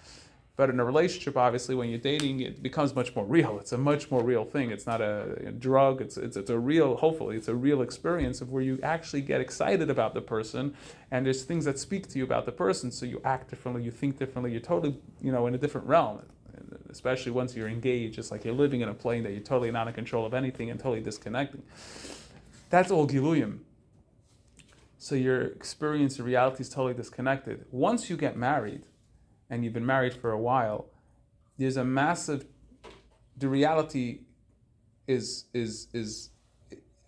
But 0.58 0.70
in 0.70 0.80
a 0.80 0.84
relationship, 0.84 1.36
obviously, 1.36 1.76
when 1.76 1.88
you're 1.88 2.00
dating, 2.00 2.40
it 2.40 2.64
becomes 2.64 2.92
much 2.92 3.14
more 3.14 3.24
real. 3.24 3.60
It's 3.60 3.70
a 3.70 3.78
much 3.78 4.10
more 4.10 4.24
real 4.24 4.44
thing. 4.44 4.72
It's 4.72 4.88
not 4.88 5.00
a, 5.00 5.38
a 5.46 5.52
drug. 5.52 6.00
It's, 6.00 6.16
it's, 6.16 6.36
it's 6.36 6.50
a 6.50 6.58
real, 6.58 6.96
hopefully, 6.96 7.36
it's 7.36 7.46
a 7.46 7.54
real 7.54 7.80
experience 7.80 8.40
of 8.40 8.50
where 8.50 8.60
you 8.60 8.80
actually 8.82 9.20
get 9.20 9.40
excited 9.40 9.88
about 9.88 10.14
the 10.14 10.20
person, 10.20 10.74
and 11.12 11.24
there's 11.24 11.44
things 11.44 11.64
that 11.66 11.78
speak 11.78 12.08
to 12.08 12.18
you 12.18 12.24
about 12.24 12.44
the 12.44 12.50
person. 12.50 12.90
So 12.90 13.06
you 13.06 13.20
act 13.24 13.50
differently, 13.50 13.84
you 13.84 13.92
think 13.92 14.18
differently. 14.18 14.50
You're 14.50 14.60
totally, 14.60 14.96
you 15.22 15.30
know, 15.30 15.46
in 15.46 15.54
a 15.54 15.58
different 15.58 15.86
realm 15.86 16.22
especially 16.90 17.30
once 17.30 17.54
you're 17.54 17.68
engaged, 17.68 18.18
it's 18.18 18.32
like 18.32 18.44
you're 18.44 18.52
living 18.52 18.80
in 18.80 18.88
a 18.88 18.94
plane 18.94 19.22
that 19.22 19.30
you're 19.30 19.40
totally 19.40 19.70
not 19.70 19.86
in 19.86 19.94
control 19.94 20.26
of 20.26 20.34
anything 20.34 20.70
and 20.70 20.80
totally 20.80 21.00
disconnecting. 21.00 21.62
That's 22.68 22.90
all 22.90 23.06
Giluyim. 23.06 23.60
So 24.98 25.14
your 25.14 25.42
experience 25.42 26.18
of 26.18 26.24
reality 26.24 26.62
is 26.62 26.68
totally 26.68 26.94
disconnected. 26.94 27.64
Once 27.70 28.10
you 28.10 28.16
get 28.16 28.36
married, 28.36 28.82
and 29.50 29.64
you've 29.64 29.72
been 29.72 29.86
married 29.86 30.14
for 30.14 30.30
a 30.30 30.38
while, 30.38 30.86
there's 31.56 31.76
a 31.76 31.84
massive. 31.84 32.46
The 33.36 33.48
reality 33.48 34.20
is 35.06 35.44
is 35.54 35.88
is 35.92 36.30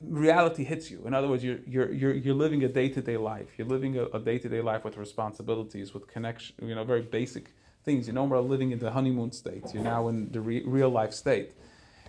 reality 0.00 0.64
hits 0.64 0.90
you. 0.90 1.02
In 1.06 1.14
other 1.14 1.28
words, 1.28 1.44
you're 1.44 1.60
you're 1.66 1.92
you're, 1.92 2.14
you're 2.14 2.34
living 2.34 2.64
a 2.64 2.68
day 2.68 2.88
to 2.88 3.02
day 3.02 3.16
life. 3.16 3.48
You're 3.56 3.68
living 3.68 3.96
a 3.98 4.18
day 4.18 4.38
to 4.38 4.48
day 4.48 4.60
life 4.60 4.84
with 4.84 4.96
responsibilities, 4.96 5.94
with 5.94 6.06
connection. 6.06 6.56
You 6.62 6.74
know, 6.74 6.84
very 6.84 7.02
basic 7.02 7.52
things. 7.84 8.06
You're 8.06 8.14
no 8.14 8.26
more 8.26 8.40
living 8.40 8.72
in 8.72 8.78
the 8.78 8.90
honeymoon 8.90 9.32
state. 9.32 9.64
You're 9.72 9.84
now 9.84 10.08
in 10.08 10.30
the 10.32 10.40
re- 10.40 10.64
real 10.66 10.90
life 10.90 11.12
state. 11.12 11.52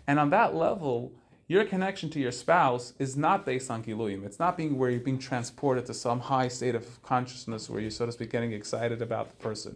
And 0.07 0.19
on 0.19 0.29
that 0.31 0.55
level, 0.55 1.13
your 1.47 1.65
connection 1.65 2.09
to 2.11 2.19
your 2.19 2.31
spouse 2.31 2.93
is 2.97 3.15
not 3.17 3.45
based 3.45 3.69
on 3.69 3.83
giluyim. 3.83 4.25
It's 4.25 4.39
not 4.39 4.57
being 4.57 4.77
where 4.77 4.89
you're 4.89 4.99
being 4.99 5.19
transported 5.19 5.85
to 5.87 5.93
some 5.93 6.19
high 6.19 6.47
state 6.47 6.75
of 6.75 7.01
consciousness 7.03 7.69
where 7.69 7.81
you're, 7.81 7.91
so 7.91 8.05
to 8.05 8.11
speak, 8.11 8.31
getting 8.31 8.53
excited 8.53 9.01
about 9.01 9.29
the 9.29 9.35
person. 9.35 9.75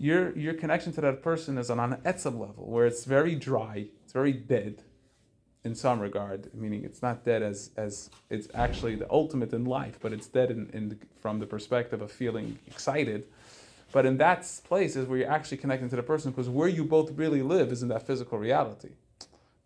Your, 0.00 0.36
your 0.36 0.54
connection 0.54 0.92
to 0.94 1.00
that 1.02 1.22
person 1.22 1.58
is 1.58 1.70
on 1.70 1.78
an 1.78 2.00
etzem 2.06 2.40
level, 2.40 2.64
where 2.66 2.86
it's 2.86 3.04
very 3.04 3.34
dry, 3.34 3.88
it's 4.02 4.12
very 4.12 4.32
dead, 4.32 4.82
in 5.64 5.74
some 5.74 6.00
regard, 6.00 6.52
meaning 6.54 6.84
it's 6.84 7.02
not 7.02 7.24
dead 7.24 7.42
as 7.42 7.70
as 7.76 8.10
it's 8.30 8.48
actually 8.54 8.94
the 8.94 9.06
ultimate 9.10 9.52
in 9.52 9.64
life, 9.64 9.98
but 10.00 10.12
it's 10.12 10.26
dead 10.26 10.50
in, 10.50 10.70
in 10.72 10.88
the, 10.90 10.96
from 11.20 11.38
the 11.38 11.46
perspective 11.46 12.00
of 12.00 12.10
feeling 12.10 12.58
excited. 12.66 13.26
But 13.92 14.06
in 14.06 14.16
that 14.18 14.46
place 14.64 14.96
is 14.96 15.06
where 15.06 15.18
you're 15.18 15.30
actually 15.30 15.58
connecting 15.58 15.90
to 15.90 15.96
the 15.96 16.02
person 16.02 16.30
because 16.30 16.48
where 16.48 16.68
you 16.68 16.84
both 16.84 17.10
really 17.12 17.42
live 17.42 17.72
is 17.72 17.82
in 17.82 17.88
that 17.88 18.06
physical 18.06 18.38
reality. 18.38 18.90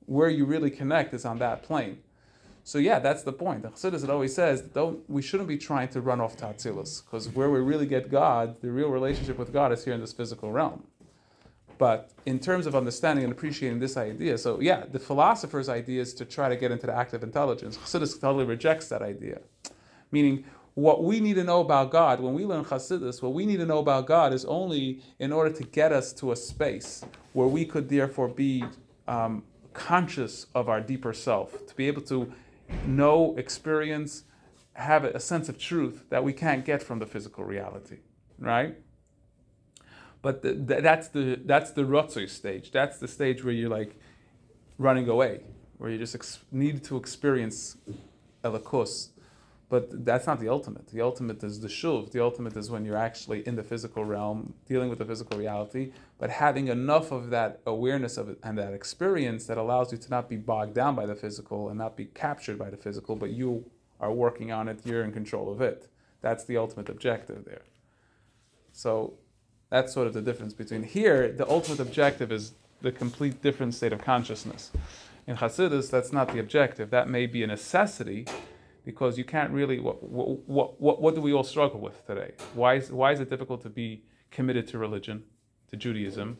Where 0.06 0.30
you 0.30 0.46
really 0.46 0.70
connect 0.70 1.14
is 1.14 1.24
on 1.24 1.38
that 1.38 1.62
plane. 1.62 1.98
So 2.66 2.78
yeah, 2.78 2.98
that's 2.98 3.22
the 3.22 3.32
point. 3.32 3.62
The 3.62 3.68
Chassidus 3.68 4.08
always 4.08 4.34
says 4.34 4.62
don't 4.62 5.08
we 5.08 5.20
shouldn't 5.20 5.48
be 5.48 5.58
trying 5.58 5.88
to 5.88 6.00
run 6.00 6.20
off 6.20 6.36
to 6.38 6.46
because 6.48 7.28
where 7.28 7.50
we 7.50 7.60
really 7.60 7.86
get 7.86 8.10
God, 8.10 8.60
the 8.62 8.72
real 8.72 8.88
relationship 8.88 9.38
with 9.38 9.52
God 9.52 9.70
is 9.70 9.84
here 9.84 9.92
in 9.92 10.00
this 10.00 10.14
physical 10.14 10.50
realm. 10.50 10.84
But 11.76 12.10
in 12.24 12.38
terms 12.38 12.66
of 12.66 12.74
understanding 12.74 13.24
and 13.24 13.32
appreciating 13.32 13.80
this 13.80 13.96
idea, 13.98 14.38
so 14.38 14.60
yeah, 14.60 14.84
the 14.90 14.98
philosopher's 14.98 15.68
idea 15.68 16.00
is 16.00 16.14
to 16.14 16.24
try 16.24 16.48
to 16.48 16.56
get 16.56 16.70
into 16.70 16.86
the 16.86 16.94
active 16.94 17.22
intelligence. 17.22 17.76
Chassidus 17.76 18.18
totally 18.18 18.46
rejects 18.46 18.88
that 18.88 19.02
idea, 19.02 19.40
meaning 20.10 20.44
what 20.74 21.04
we 21.04 21.20
need 21.20 21.34
to 21.34 21.44
know 21.44 21.60
about 21.60 21.90
God 21.90 22.20
when 22.20 22.32
we 22.32 22.46
learn 22.46 22.64
Chassidus, 22.64 23.22
what 23.22 23.34
we 23.34 23.44
need 23.44 23.58
to 23.58 23.66
know 23.66 23.78
about 23.78 24.06
God 24.06 24.32
is 24.32 24.44
only 24.46 25.02
in 25.18 25.32
order 25.32 25.54
to 25.54 25.64
get 25.64 25.92
us 25.92 26.12
to 26.14 26.32
a 26.32 26.36
space 26.36 27.04
where 27.34 27.46
we 27.46 27.66
could 27.66 27.88
therefore 27.90 28.28
be 28.28 28.64
um, 29.06 29.42
conscious 29.74 30.46
of 30.54 30.68
our 30.68 30.80
deeper 30.80 31.12
self, 31.12 31.66
to 31.66 31.74
be 31.74 31.86
able 31.88 32.02
to 32.02 32.32
know, 32.86 33.34
experience, 33.36 34.24
have 34.74 35.04
a 35.04 35.20
sense 35.20 35.48
of 35.48 35.58
truth 35.58 36.04
that 36.10 36.24
we 36.24 36.32
can't 36.32 36.64
get 36.64 36.82
from 36.82 36.98
the 36.98 37.06
physical 37.06 37.44
reality, 37.44 37.98
right? 38.38 38.76
But 40.22 40.42
the, 40.42 40.54
that's 40.54 41.08
the 41.08 41.40
that's 41.44 41.72
the 41.72 41.82
rotzoy 41.82 42.28
stage. 42.30 42.70
That's 42.72 42.98
the 42.98 43.06
stage 43.06 43.44
where 43.44 43.52
you're 43.52 43.68
like 43.70 43.96
running 44.78 45.08
away, 45.08 45.42
where 45.76 45.90
you 45.90 45.98
just 45.98 46.14
ex- 46.14 46.40
need 46.50 46.82
to 46.84 46.96
experience 46.96 47.76
elikos. 48.42 49.08
But 49.74 50.04
that's 50.04 50.24
not 50.24 50.38
the 50.38 50.48
ultimate. 50.48 50.86
The 50.86 51.00
ultimate 51.00 51.42
is 51.42 51.58
the 51.58 51.66
shuv. 51.66 52.12
The 52.12 52.22
ultimate 52.22 52.56
is 52.56 52.70
when 52.70 52.84
you're 52.84 52.96
actually 52.96 53.40
in 53.44 53.56
the 53.56 53.64
physical 53.64 54.04
realm, 54.04 54.54
dealing 54.68 54.88
with 54.88 55.00
the 55.00 55.04
physical 55.04 55.36
reality, 55.36 55.90
but 56.16 56.30
having 56.30 56.68
enough 56.68 57.10
of 57.10 57.30
that 57.30 57.58
awareness 57.66 58.16
of 58.16 58.28
it 58.28 58.38
and 58.44 58.56
that 58.56 58.72
experience 58.72 59.46
that 59.46 59.58
allows 59.58 59.90
you 59.90 59.98
to 59.98 60.08
not 60.08 60.28
be 60.28 60.36
bogged 60.36 60.74
down 60.74 60.94
by 60.94 61.06
the 61.06 61.16
physical 61.16 61.68
and 61.70 61.76
not 61.76 61.96
be 61.96 62.04
captured 62.04 62.56
by 62.56 62.70
the 62.70 62.76
physical, 62.76 63.16
but 63.16 63.30
you 63.30 63.68
are 63.98 64.12
working 64.12 64.52
on 64.52 64.68
it, 64.68 64.78
you're 64.84 65.02
in 65.02 65.10
control 65.10 65.50
of 65.50 65.60
it. 65.60 65.88
That's 66.20 66.44
the 66.44 66.56
ultimate 66.56 66.88
objective 66.88 67.44
there. 67.44 67.62
So 68.70 69.14
that's 69.70 69.92
sort 69.92 70.06
of 70.06 70.12
the 70.12 70.22
difference 70.22 70.54
between 70.54 70.84
here, 70.84 71.32
the 71.32 71.50
ultimate 71.50 71.80
objective 71.80 72.30
is 72.30 72.52
the 72.80 72.92
complete 72.92 73.42
different 73.42 73.74
state 73.74 73.92
of 73.92 74.00
consciousness. 74.00 74.70
In 75.26 75.38
Hasidus, 75.38 75.90
that's 75.90 76.12
not 76.12 76.32
the 76.32 76.38
objective. 76.38 76.90
That 76.90 77.08
may 77.08 77.26
be 77.26 77.42
a 77.42 77.48
necessity 77.48 78.28
because 78.84 79.18
you 79.18 79.24
can't 79.24 79.50
really. 79.50 79.80
What, 79.80 80.02
what, 80.02 80.80
what, 80.80 81.00
what 81.00 81.14
do 81.14 81.20
we 81.20 81.32
all 81.32 81.44
struggle 81.44 81.80
with 81.80 82.06
today? 82.06 82.32
Why 82.54 82.74
is, 82.74 82.90
why 82.90 83.12
is 83.12 83.20
it 83.20 83.30
difficult 83.30 83.62
to 83.62 83.70
be 83.70 84.04
committed 84.30 84.66
to 84.68 84.78
religion, 84.78 85.24
to 85.70 85.76
Judaism? 85.76 86.38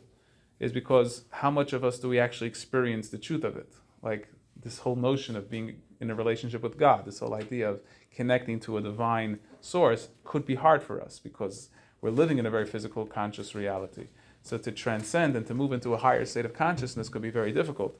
Is 0.60 0.72
because 0.72 1.24
how 1.30 1.50
much 1.50 1.72
of 1.72 1.84
us 1.84 1.98
do 1.98 2.08
we 2.08 2.18
actually 2.18 2.46
experience 2.46 3.08
the 3.08 3.18
truth 3.18 3.44
of 3.44 3.56
it? 3.56 3.74
Like 4.02 4.28
this 4.60 4.78
whole 4.78 4.96
notion 4.96 5.36
of 5.36 5.50
being 5.50 5.76
in 6.00 6.10
a 6.10 6.14
relationship 6.14 6.62
with 6.62 6.78
God, 6.78 7.04
this 7.04 7.18
whole 7.18 7.34
idea 7.34 7.68
of 7.68 7.80
connecting 8.14 8.60
to 8.60 8.76
a 8.76 8.80
divine 8.80 9.40
source 9.60 10.08
could 10.22 10.46
be 10.46 10.54
hard 10.54 10.82
for 10.82 11.00
us 11.00 11.18
because 11.18 11.70
we're 12.00 12.10
living 12.10 12.38
in 12.38 12.46
a 12.46 12.50
very 12.50 12.66
physical, 12.66 13.06
conscious 13.06 13.54
reality. 13.54 14.08
So 14.42 14.58
to 14.58 14.70
transcend 14.70 15.36
and 15.36 15.46
to 15.46 15.54
move 15.54 15.72
into 15.72 15.94
a 15.94 15.96
higher 15.96 16.24
state 16.26 16.44
of 16.44 16.52
consciousness 16.52 17.08
could 17.08 17.22
be 17.22 17.30
very 17.30 17.50
difficult. 17.50 17.98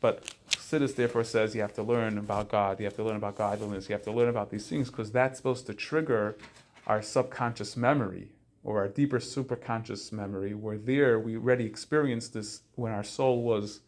But 0.00 0.34
Sidis 0.50 0.94
therefore 0.96 1.24
says 1.24 1.54
you 1.54 1.60
have 1.60 1.74
to 1.74 1.82
learn 1.82 2.16
about 2.18 2.48
God, 2.48 2.78
you 2.78 2.86
have 2.86 2.96
to 2.96 3.04
learn 3.04 3.16
about 3.16 3.36
godliness, 3.36 3.88
you 3.88 3.94
have 3.94 4.04
to 4.04 4.12
learn 4.12 4.28
about 4.28 4.50
these 4.50 4.66
things 4.66 4.88
because 4.90 5.12
that's 5.12 5.36
supposed 5.38 5.66
to 5.66 5.74
trigger 5.74 6.36
our 6.86 7.02
subconscious 7.02 7.76
memory 7.76 8.32
or 8.62 8.78
our 8.78 8.88
deeper 8.88 9.18
superconscious 9.18 10.12
memory, 10.12 10.54
where 10.54 10.78
there 10.78 11.18
we 11.18 11.36
already 11.36 11.64
experienced 11.64 12.34
this 12.34 12.62
when 12.74 12.92
our 12.92 13.04
soul 13.04 13.42
was, 13.42 13.80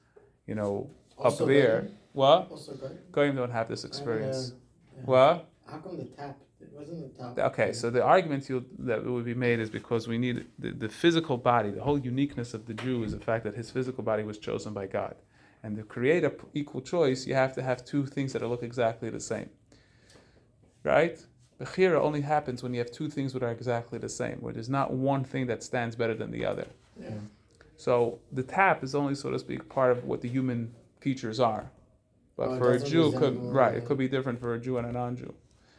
you 0.46 0.54
know, 0.54 0.90
Also 1.18 1.44
up 1.44 1.48
there. 1.48 1.80
Goyim? 1.82 1.94
What? 2.12 2.48
Also 2.50 2.72
Goyim? 2.74 2.98
Goyim 3.12 3.36
don't 3.36 3.50
have 3.50 3.68
this 3.68 3.84
experience. 3.84 4.52
Oh, 4.52 4.58
yeah. 4.96 5.04
What? 5.04 5.50
How 5.66 5.78
come 5.78 5.96
the 5.96 6.04
tap? 6.04 6.38
It 6.60 6.68
wasn't 6.72 7.14
the 7.16 7.22
top. 7.22 7.38
Okay, 7.38 7.72
so 7.72 7.90
the 7.90 8.02
argument 8.02 8.48
you, 8.48 8.64
that 8.78 9.04
would 9.04 9.24
be 9.24 9.34
made 9.34 9.60
is 9.60 9.68
because 9.68 10.08
we 10.08 10.16
need 10.16 10.46
the, 10.58 10.70
the 10.70 10.88
physical 10.88 11.36
body, 11.36 11.70
the 11.70 11.82
whole 11.82 11.98
uniqueness 11.98 12.54
of 12.54 12.66
the 12.66 12.74
Jew 12.74 13.04
is 13.04 13.12
the 13.12 13.20
fact 13.20 13.44
that 13.44 13.54
his 13.54 13.70
physical 13.70 14.04
body 14.04 14.22
was 14.22 14.38
chosen 14.38 14.72
by 14.72 14.86
God. 14.86 15.16
And 15.62 15.76
to 15.76 15.84
create 15.84 16.24
a 16.24 16.32
equal 16.54 16.80
choice, 16.80 17.26
you 17.26 17.34
have 17.34 17.54
to 17.54 17.62
have 17.62 17.84
two 17.84 18.06
things 18.06 18.32
that 18.32 18.42
look 18.42 18.62
exactly 18.62 19.10
the 19.10 19.20
same. 19.20 19.48
Right? 20.82 21.24
Bechira 21.60 22.00
only 22.00 22.22
happens 22.22 22.62
when 22.62 22.74
you 22.74 22.80
have 22.80 22.90
two 22.90 23.08
things 23.08 23.32
that 23.32 23.42
are 23.42 23.52
exactly 23.52 23.98
the 23.98 24.08
same, 24.08 24.38
where 24.40 24.52
there's 24.52 24.68
not 24.68 24.92
one 24.92 25.22
thing 25.22 25.46
that 25.46 25.62
stands 25.62 25.94
better 25.94 26.14
than 26.14 26.32
the 26.32 26.44
other. 26.44 26.66
Yeah. 27.00 27.10
So 27.76 28.18
the 28.32 28.42
tap 28.42 28.82
is 28.82 28.94
only, 28.94 29.14
so 29.14 29.30
to 29.30 29.38
speak, 29.38 29.68
part 29.68 29.92
of 29.92 30.04
what 30.04 30.20
the 30.20 30.28
human 30.28 30.74
features 31.00 31.38
are. 31.38 31.70
But 32.36 32.48
Oh, 32.50 32.58
for 32.58 32.72
a 32.72 32.78
Jew, 32.80 33.12
could, 33.12 33.38
right, 33.52 33.74
it 33.76 33.84
could 33.84 33.98
be 33.98 34.08
different 34.08 34.40
for 34.40 34.54
a 34.54 34.58
Jew 34.60 34.78
and 34.78 34.86
a 34.86 34.92
non-Jew. 34.92 35.34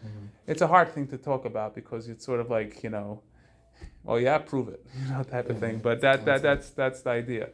Mhm. 0.05 0.27
It's 0.47 0.61
a 0.61 0.67
hard 0.67 0.89
thing 0.89 1.07
to 1.07 1.17
talk 1.17 1.45
about 1.45 1.75
because 1.75 2.07
it's 2.09 2.25
sort 2.25 2.39
of 2.39 2.49
like 2.49 2.83
you 2.83 2.89
know, 2.89 3.21
well, 4.03 4.19
yeah, 4.19 4.37
prove 4.37 4.69
it, 4.69 4.85
you 5.01 5.13
know, 5.13 5.23
type 5.23 5.49
of 5.49 5.59
thing. 5.59 5.79
But 5.79 6.01
that, 6.01 6.25
that 6.25 6.41
that's 6.41 6.69
that's 6.71 7.01
the 7.01 7.11
idea. 7.11 7.49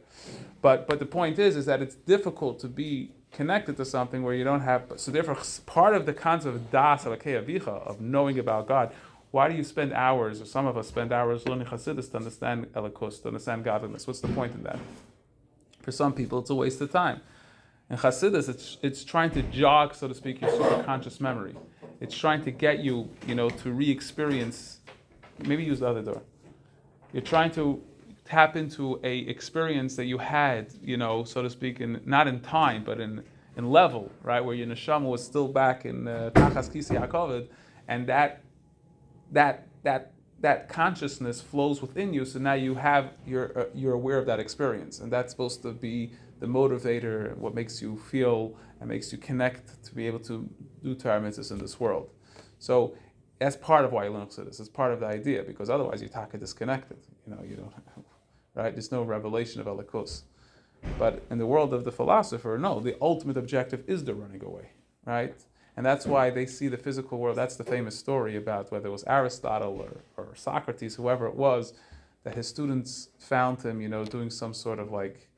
But 0.62 0.86
but 0.86 0.98
the 0.98 1.06
point 1.06 1.38
is, 1.38 1.56
is 1.56 1.66
that 1.66 1.80
it's 1.80 1.94
difficult 1.94 2.58
to 2.60 2.68
be 2.68 3.12
connected 3.32 3.76
to 3.76 3.84
something 3.84 4.22
where 4.22 4.34
you 4.34 4.44
don't 4.44 4.62
have. 4.62 4.92
So 4.96 5.10
therefore, 5.10 5.38
part 5.66 5.94
of 5.94 6.06
the 6.06 6.12
concept 6.12 6.56
of 6.56 6.70
das 6.70 7.04
alakeyavicha 7.04 7.86
of 7.86 8.00
knowing 8.00 8.38
about 8.38 8.68
God. 8.68 8.92
Why 9.30 9.48
do 9.48 9.54
you 9.54 9.62
spend 9.62 9.92
hours, 9.92 10.40
or 10.40 10.44
some 10.44 10.66
of 10.66 10.76
us 10.76 10.88
spend 10.88 11.12
hours 11.12 11.46
learning 11.46 11.68
Hasidus 11.68 12.10
to 12.10 12.16
understand 12.16 12.66
Elikos, 12.72 13.22
to 13.22 13.28
understand 13.28 13.62
godliness? 13.62 14.04
What's 14.06 14.20
the 14.20 14.26
point 14.26 14.54
in 14.56 14.64
that? 14.64 14.80
For 15.82 15.92
some 15.92 16.12
people, 16.12 16.40
it's 16.40 16.50
a 16.50 16.54
waste 16.54 16.80
of 16.80 16.90
time. 16.90 17.20
In 17.88 17.96
Hasidus, 17.96 18.48
it's, 18.48 18.78
it's 18.82 19.04
trying 19.04 19.30
to 19.30 19.42
jog, 19.42 19.94
so 19.94 20.08
to 20.08 20.14
speak, 20.14 20.40
your 20.40 20.50
superconscious 20.50 21.20
memory. 21.20 21.54
It's 22.00 22.16
trying 22.16 22.42
to 22.42 22.50
get 22.50 22.80
you, 22.80 23.08
you 23.26 23.36
know, 23.36 23.50
to 23.50 23.70
re-experience. 23.70 24.78
Maybe 25.46 25.64
use 25.64 25.80
the 25.80 25.88
other 25.88 26.02
door. 26.02 26.22
You're 27.12 27.22
trying 27.22 27.50
to 27.52 27.82
tap 28.24 28.56
into 28.56 29.00
a 29.02 29.18
experience 29.18 29.96
that 29.96 30.04
you 30.04 30.18
had, 30.18 30.72
you 30.82 30.96
know, 30.96 31.24
so 31.24 31.42
to 31.42 31.50
speak, 31.50 31.80
in 31.80 32.00
not 32.04 32.28
in 32.28 32.40
time, 32.40 32.84
but 32.84 33.00
in 33.00 33.22
in 33.56 33.70
level, 33.70 34.10
right, 34.22 34.40
where 34.40 34.54
your 34.54 34.66
neshama 34.66 35.08
was 35.10 35.24
still 35.24 35.48
back 35.48 35.84
in 35.84 36.06
uh, 36.06 36.30
Tachas 36.34 36.70
Kisei 36.70 36.96
HaKavod, 37.04 37.48
and 37.88 38.06
that 38.06 38.42
that 39.32 39.66
that 39.82 40.12
that 40.40 40.68
consciousness 40.68 41.40
flows 41.40 41.82
within 41.82 42.14
you. 42.14 42.24
So 42.24 42.38
now 42.38 42.54
you 42.54 42.74
have 42.76 43.12
you're 43.26 43.58
uh, 43.58 43.64
you're 43.74 43.94
aware 43.94 44.18
of 44.18 44.26
that 44.26 44.40
experience, 44.40 45.00
and 45.00 45.12
that's 45.12 45.32
supposed 45.32 45.62
to 45.62 45.72
be 45.72 46.12
the 46.40 46.46
motivator, 46.46 47.36
what 47.36 47.54
makes 47.54 47.82
you 47.82 47.98
feel 48.10 48.56
and 48.80 48.88
makes 48.88 49.12
you 49.12 49.18
connect 49.18 49.84
to 49.84 49.94
be 49.94 50.06
able 50.06 50.20
to 50.20 50.48
do 50.82 50.94
Torah 50.94 51.18
in 51.18 51.58
this 51.58 51.78
world. 51.78 52.08
So 52.58 52.94
that's 53.40 53.56
part 53.56 53.84
of 53.86 53.92
why 53.92 54.06
learn 54.06 54.26
Chassidus. 54.26 54.60
It's 54.60 54.68
part 54.68 54.92
of 54.92 55.00
the 55.00 55.06
idea 55.06 55.42
because 55.42 55.70
otherwise 55.70 56.02
you're 56.02 56.10
taka 56.10 56.36
disconnected. 56.36 56.98
You 57.26 57.34
know, 57.34 57.42
you 57.42 57.56
don't, 57.56 57.72
right? 58.54 58.72
There's 58.72 58.92
no 58.92 59.02
revelation 59.02 59.60
of 59.60 59.66
Elikos. 59.66 60.22
But 60.98 61.22
in 61.30 61.38
the 61.38 61.46
world 61.46 61.72
of 61.72 61.84
the 61.84 61.92
philosopher, 61.92 62.58
no, 62.58 62.80
the 62.80 62.96
ultimate 63.00 63.36
objective 63.36 63.82
is 63.86 64.04
the 64.04 64.14
running 64.14 64.44
away, 64.44 64.70
right? 65.04 65.34
And 65.76 65.86
that's 65.86 66.06
why 66.06 66.28
they 66.30 66.46
see 66.46 66.68
the 66.68 66.76
physical 66.76 67.18
world. 67.18 67.36
That's 67.36 67.56
the 67.56 67.64
famous 67.64 67.98
story 67.98 68.36
about 68.36 68.70
whether 68.70 68.88
it 68.88 68.92
was 68.92 69.04
Aristotle 69.06 69.80
or, 69.80 70.02
or 70.22 70.34
Socrates, 70.34 70.96
whoever 70.96 71.26
it 71.26 71.34
was, 71.34 71.72
that 72.24 72.34
his 72.34 72.46
students 72.46 73.08
found 73.18 73.62
him, 73.62 73.80
you 73.80 73.88
know, 73.88 74.04
doing 74.04 74.28
some 74.28 74.52
sort 74.52 74.78
of 74.78 74.90
like, 74.90 75.28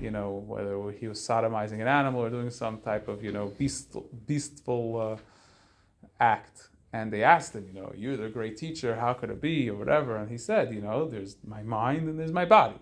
you 0.00 0.10
know, 0.10 0.42
whether 0.46 0.90
he 0.90 1.06
was 1.06 1.20
sodomizing 1.20 1.80
an 1.80 1.86
animal 1.86 2.20
or 2.22 2.30
doing 2.30 2.50
some 2.50 2.78
type 2.78 3.06
of, 3.06 3.22
you 3.22 3.30
know, 3.30 3.52
beastful, 3.58 4.08
beastful 4.26 5.00
uh, 5.00 5.16
act. 6.18 6.70
And 6.92 7.12
they 7.12 7.22
asked 7.22 7.54
him, 7.54 7.66
you 7.66 7.80
know, 7.80 7.92
you're 7.96 8.16
the 8.18 8.28
great 8.28 8.56
teacher, 8.56 8.96
how 8.96 9.14
could 9.14 9.30
it 9.30 9.40
be, 9.40 9.70
or 9.70 9.74
whatever. 9.74 10.16
And 10.16 10.30
he 10.30 10.36
said, 10.36 10.74
you 10.74 10.82
know, 10.82 11.08
there's 11.08 11.36
my 11.46 11.62
mind 11.62 12.08
and 12.08 12.18
there's 12.18 12.32
my 12.32 12.44
body. 12.44 12.76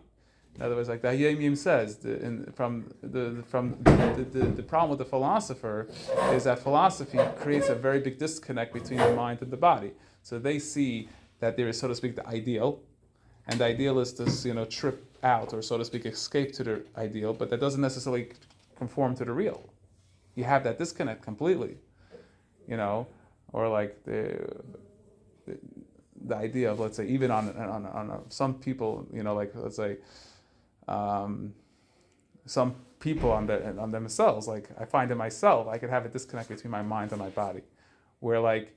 In 0.56 0.62
other 0.62 0.74
words, 0.74 0.88
like 0.88 1.02
the 1.02 1.14
Yom 1.14 1.54
says, 1.54 1.96
the, 1.98 2.20
in, 2.20 2.52
from 2.52 2.92
the 3.02 3.42
from 3.46 3.76
the, 3.82 4.26
the, 4.30 4.46
the 4.46 4.62
problem 4.62 4.90
with 4.90 4.98
the 4.98 5.04
philosopher 5.04 5.88
is 6.32 6.44
that 6.44 6.58
philosophy 6.58 7.18
creates 7.38 7.68
a 7.68 7.74
very 7.74 8.00
big 8.00 8.18
disconnect 8.18 8.74
between 8.74 8.98
the 8.98 9.14
mind 9.14 9.40
and 9.42 9.50
the 9.50 9.56
body. 9.56 9.92
So 10.22 10.38
they 10.38 10.58
see 10.58 11.08
that 11.38 11.56
there 11.56 11.68
is, 11.68 11.78
so 11.78 11.88
to 11.88 11.94
speak, 11.94 12.16
the 12.16 12.26
ideal, 12.26 12.80
and 13.46 13.60
the 13.60 13.64
ideal 13.64 14.00
is 14.00 14.12
to 14.14 14.48
you 14.48 14.54
know 14.54 14.64
trip 14.64 15.06
out 15.22 15.54
or 15.54 15.62
so 15.62 15.78
to 15.78 15.84
speak 15.84 16.04
escape 16.04 16.52
to 16.54 16.64
the 16.64 16.82
ideal, 16.96 17.32
but 17.32 17.48
that 17.50 17.60
doesn't 17.60 17.80
necessarily 17.80 18.28
conform 18.76 19.14
to 19.16 19.24
the 19.24 19.32
real. 19.32 19.62
You 20.34 20.44
have 20.44 20.64
that 20.64 20.78
disconnect 20.78 21.22
completely, 21.22 21.76
you 22.66 22.76
know, 22.76 23.06
or 23.52 23.68
like 23.68 24.02
the 24.04 24.46
the, 25.46 25.58
the 26.26 26.36
idea 26.36 26.70
of 26.70 26.80
let's 26.80 26.96
say 26.96 27.06
even 27.06 27.30
on 27.30 27.48
on, 27.56 27.86
on 27.86 28.10
a, 28.10 28.20
some 28.28 28.54
people 28.54 29.06
you 29.12 29.22
know 29.22 29.34
like 29.34 29.52
let's 29.54 29.76
say 29.76 29.98
um, 30.88 31.54
some 32.46 32.74
people 32.98 33.30
on 33.32 33.46
the 33.46 33.76
on 33.78 33.90
themselves. 33.90 34.46
Like 34.48 34.68
I 34.78 34.84
find 34.84 35.10
in 35.10 35.18
myself, 35.18 35.68
I 35.68 35.78
could 35.78 35.90
have 35.90 36.04
a 36.04 36.08
disconnect 36.08 36.48
between 36.48 36.70
my 36.70 36.82
mind 36.82 37.12
and 37.12 37.20
my 37.20 37.30
body, 37.30 37.62
where 38.20 38.40
like, 38.40 38.76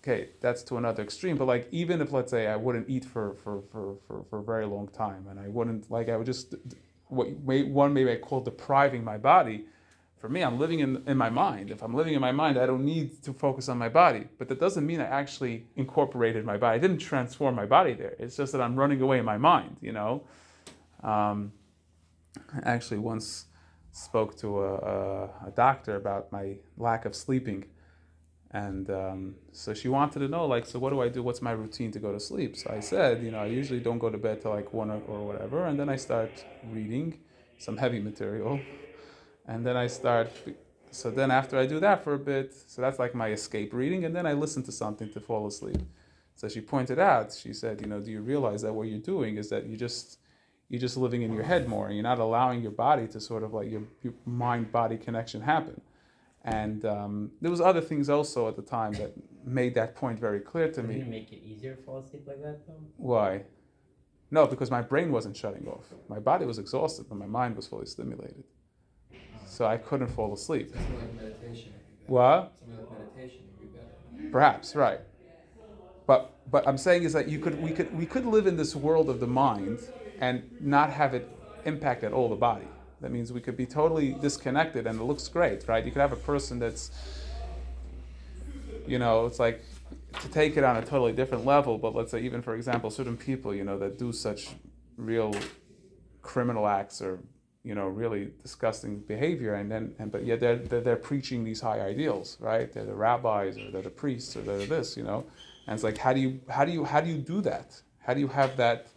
okay, 0.00 0.30
that's 0.40 0.62
to 0.64 0.76
another 0.76 1.02
extreme. 1.02 1.36
But 1.36 1.46
like, 1.46 1.68
even 1.70 2.00
if 2.00 2.12
let's 2.12 2.30
say 2.30 2.46
I 2.46 2.56
wouldn't 2.56 2.88
eat 2.88 3.04
for 3.04 3.34
for 3.34 3.62
for 3.70 3.96
for, 4.06 4.24
for 4.28 4.38
a 4.40 4.42
very 4.44 4.66
long 4.66 4.88
time, 4.88 5.26
and 5.30 5.38
I 5.38 5.48
wouldn't 5.48 5.90
like 5.90 6.08
I 6.08 6.16
would 6.16 6.26
just 6.26 6.54
what 7.08 7.28
may, 7.44 7.62
one 7.62 7.92
maybe 7.92 8.10
I 8.12 8.16
call 8.16 8.40
depriving 8.40 9.04
my 9.04 9.18
body. 9.18 9.66
For 10.18 10.28
me, 10.28 10.42
I'm 10.42 10.58
living 10.58 10.80
in, 10.80 11.02
in 11.06 11.18
my 11.18 11.28
mind. 11.28 11.70
If 11.70 11.82
I'm 11.82 11.94
living 11.94 12.14
in 12.14 12.20
my 12.20 12.32
mind, 12.32 12.58
I 12.58 12.64
don't 12.64 12.84
need 12.84 13.22
to 13.24 13.32
focus 13.32 13.68
on 13.68 13.76
my 13.76 13.90
body. 13.90 14.26
But 14.38 14.48
that 14.48 14.58
doesn't 14.58 14.86
mean 14.86 15.00
I 15.00 15.04
actually 15.04 15.66
incorporated 15.76 16.44
my 16.44 16.56
body. 16.56 16.76
I 16.76 16.78
didn't 16.78 16.98
transform 16.98 17.54
my 17.54 17.66
body 17.66 17.92
there. 17.92 18.14
It's 18.18 18.36
just 18.36 18.52
that 18.52 18.62
I'm 18.62 18.74
running 18.74 19.02
away 19.02 19.18
in 19.18 19.24
my 19.24 19.36
mind, 19.36 19.76
you 19.82 19.92
know. 19.92 20.22
Um, 21.02 21.52
I 22.54 22.70
actually 22.70 22.98
once 22.98 23.46
spoke 23.92 24.36
to 24.38 24.60
a, 24.60 24.74
a, 24.74 25.24
a, 25.48 25.50
doctor 25.54 25.96
about 25.96 26.32
my 26.32 26.56
lack 26.76 27.04
of 27.04 27.14
sleeping. 27.14 27.64
And 28.50 28.90
um, 28.90 29.34
so 29.52 29.74
she 29.74 29.88
wanted 29.88 30.20
to 30.20 30.28
know, 30.28 30.46
like, 30.46 30.66
so 30.66 30.78
what 30.78 30.90
do 30.90 31.00
I 31.00 31.08
do? 31.08 31.22
What's 31.22 31.42
my 31.42 31.52
routine 31.52 31.90
to 31.92 31.98
go 31.98 32.12
to 32.12 32.18
sleep? 32.18 32.56
So 32.56 32.70
I 32.70 32.80
said, 32.80 33.22
you 33.22 33.30
know, 33.30 33.38
I 33.38 33.46
usually 33.46 33.80
don't 33.80 33.98
go 33.98 34.10
to 34.10 34.18
bed 34.18 34.42
till 34.42 34.52
like 34.52 34.72
one 34.72 34.90
or, 34.90 35.00
or 35.06 35.26
whatever. 35.26 35.66
And 35.66 35.78
then 35.78 35.88
I 35.88 35.96
start 35.96 36.44
reading 36.72 37.18
some 37.58 37.76
heavy 37.76 38.00
material. 38.00 38.60
And 39.46 39.64
then 39.66 39.76
I 39.76 39.86
start, 39.86 40.30
so 40.90 41.10
then 41.10 41.30
after 41.30 41.58
I 41.58 41.66
do 41.66 41.80
that 41.80 42.02
for 42.02 42.14
a 42.14 42.18
bit, 42.18 42.54
so 42.54 42.80
that's 42.82 42.98
like 42.98 43.14
my 43.14 43.30
escape 43.30 43.72
reading. 43.74 44.04
And 44.04 44.14
then 44.14 44.26
I 44.26 44.32
listen 44.32 44.62
to 44.64 44.72
something 44.72 45.10
to 45.12 45.20
fall 45.20 45.46
asleep. 45.46 45.82
So 46.34 46.48
she 46.48 46.60
pointed 46.60 46.98
out, 46.98 47.32
she 47.32 47.52
said, 47.52 47.80
you 47.80 47.86
know, 47.86 48.00
do 48.00 48.10
you 48.10 48.20
realize 48.20 48.62
that 48.62 48.72
what 48.72 48.88
you're 48.88 48.98
doing 48.98 49.36
is 49.36 49.50
that 49.50 49.66
you 49.66 49.76
just, 49.76 50.18
you're 50.68 50.80
just 50.80 50.96
living 50.96 51.22
in 51.22 51.32
your 51.32 51.44
head 51.44 51.68
more 51.68 51.86
and 51.86 51.94
you're 51.94 52.02
not 52.02 52.18
allowing 52.18 52.62
your 52.62 52.72
body 52.72 53.06
to 53.08 53.20
sort 53.20 53.42
of 53.42 53.52
like 53.52 53.70
your, 53.70 53.82
your 54.02 54.14
mind 54.24 54.72
body 54.72 54.96
connection 54.96 55.42
happen 55.42 55.80
and 56.44 56.84
um, 56.84 57.30
there 57.40 57.50
was 57.50 57.60
other 57.60 57.80
things 57.80 58.10
also 58.10 58.48
at 58.48 58.56
the 58.56 58.62
time 58.62 58.92
that 58.92 59.12
made 59.46 59.74
that 59.74 59.94
point 59.96 60.18
very 60.18 60.40
clear 60.40 60.70
to 60.70 60.82
me. 60.82 60.94
Didn't 60.94 61.10
me 61.10 61.18
make 61.20 61.32
it 61.32 61.42
easier 61.42 61.74
to 61.74 61.82
fall 61.82 61.98
asleep 61.98 62.24
like 62.26 62.42
that 62.42 62.66
though? 62.66 62.74
why 62.96 63.42
no 64.30 64.46
because 64.46 64.70
my 64.70 64.82
brain 64.82 65.10
wasn't 65.10 65.36
shutting 65.36 65.66
off 65.66 65.86
my 66.08 66.18
body 66.18 66.44
was 66.44 66.58
exhausted 66.58 67.06
but 67.08 67.16
my 67.16 67.26
mind 67.26 67.56
was 67.56 67.66
fully 67.66 67.86
stimulated 67.86 68.44
so 69.54 69.64
i 69.64 69.76
couldn't 69.76 70.08
fall 70.08 70.32
asleep. 70.34 70.74
Like 70.74 71.14
meditation 71.14 71.72
would 71.72 71.88
be 71.88 71.96
better. 71.96 72.08
what? 72.08 72.52
Like 72.68 72.90
meditation 72.90 73.40
would 73.60 73.72
be 73.72 73.78
better. 73.78 74.30
perhaps 74.30 74.74
right. 74.74 75.00
But 76.06 76.32
but 76.50 76.66
i'm 76.68 76.76
saying 76.76 77.04
is 77.04 77.12
that 77.12 77.28
you 77.28 77.38
could 77.38 77.60
we 77.62 77.70
could 77.70 77.96
we 77.96 78.06
could 78.06 78.26
live 78.26 78.46
in 78.46 78.56
this 78.56 78.74
world 78.74 79.08
of 79.08 79.20
the 79.20 79.26
mind 79.26 79.78
and 80.20 80.42
not 80.60 80.90
have 80.90 81.14
it 81.14 81.28
impact 81.64 82.04
at 82.04 82.12
all 82.12 82.28
the 82.28 82.36
body. 82.36 82.68
That 83.00 83.10
means 83.10 83.32
we 83.32 83.40
could 83.40 83.56
be 83.56 83.66
totally 83.66 84.12
disconnected 84.12 84.86
and 84.86 85.00
it 85.00 85.04
looks 85.04 85.28
great 85.28 85.66
right? 85.68 85.84
You 85.84 85.92
could 85.92 86.02
have 86.02 86.12
a 86.12 86.16
person 86.32 86.58
that's 86.58 86.90
you 88.86 88.98
know 88.98 89.26
it's 89.26 89.38
like 89.38 89.62
to 90.20 90.28
take 90.28 90.56
it 90.56 90.64
on 90.64 90.76
a 90.76 90.82
totally 90.82 91.12
different 91.12 91.44
level 91.44 91.78
but 91.78 91.94
let's 91.94 92.10
say 92.10 92.20
even 92.20 92.42
for 92.42 92.54
example 92.54 92.90
certain 92.90 93.16
people 93.16 93.54
you 93.54 93.64
know 93.64 93.78
that 93.78 93.98
do 93.98 94.12
such 94.12 94.50
real 94.96 95.34
criminal 96.22 96.66
acts 96.66 97.00
or 97.02 97.18
you 97.64 97.74
know 97.74 97.88
really 97.88 98.30
disgusting 98.42 98.98
behavior. 99.00 99.54
And 99.54 99.70
then 99.70 99.94
and 99.98 100.12
but 100.12 100.24
yet 100.24 100.40
they're, 100.40 100.56
they're, 100.56 100.80
they're 100.80 100.96
preaching 100.96 101.44
these 101.44 101.60
high 101.60 101.80
ideals 101.80 102.36
right? 102.40 102.72
They're 102.72 102.84
the 102.84 102.94
rabbis 102.94 103.58
or 103.58 103.70
they're 103.70 103.82
the 103.82 103.90
priests 103.90 104.36
or 104.36 104.42
they're 104.42 104.66
this 104.66 104.96
you 104.96 105.02
know? 105.02 105.24
And 105.66 105.74
it's 105.74 105.84
like 105.84 105.98
how 105.98 106.12
do 106.12 106.20
you 106.20 106.40
how 106.48 106.64
do 106.64 106.72
you 106.72 106.84
how 106.84 107.00
do 107.00 107.10
you 107.10 107.18
do 107.18 107.40
that? 107.42 107.80
How 108.00 108.14
do 108.14 108.20
you 108.20 108.28
have 108.28 108.56
that? 108.58 108.88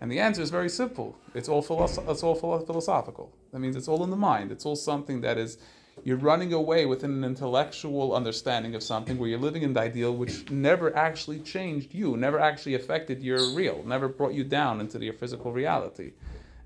And 0.00 0.10
the 0.10 0.20
answer 0.20 0.42
is 0.42 0.50
very 0.50 0.68
simple. 0.68 1.16
It's 1.34 1.48
all 1.48 1.62
philosoph- 1.62 2.08
it's 2.08 2.22
all 2.22 2.34
philo- 2.34 2.64
philosophical. 2.64 3.32
That 3.52 3.58
means 3.58 3.76
it's 3.76 3.88
all 3.88 4.04
in 4.04 4.10
the 4.10 4.16
mind. 4.16 4.52
It's 4.52 4.64
all 4.64 4.76
something 4.76 5.20
that 5.22 5.38
is 5.38 5.58
you're 6.04 6.16
running 6.16 6.52
away 6.52 6.86
within 6.86 7.10
an 7.12 7.24
intellectual 7.24 8.14
understanding 8.14 8.74
of 8.74 8.82
something 8.82 9.18
where 9.18 9.28
you're 9.28 9.38
living 9.38 9.62
in 9.62 9.72
the 9.72 9.80
ideal 9.80 10.14
which 10.14 10.50
never 10.50 10.94
actually 10.96 11.40
changed 11.40 11.94
you 11.94 12.16
never 12.16 12.38
actually 12.38 12.74
affected 12.74 13.22
your 13.22 13.40
real 13.54 13.82
never 13.84 14.08
brought 14.08 14.32
you 14.32 14.44
down 14.44 14.80
into 14.80 15.02
your 15.04 15.14
physical 15.14 15.52
reality 15.52 16.12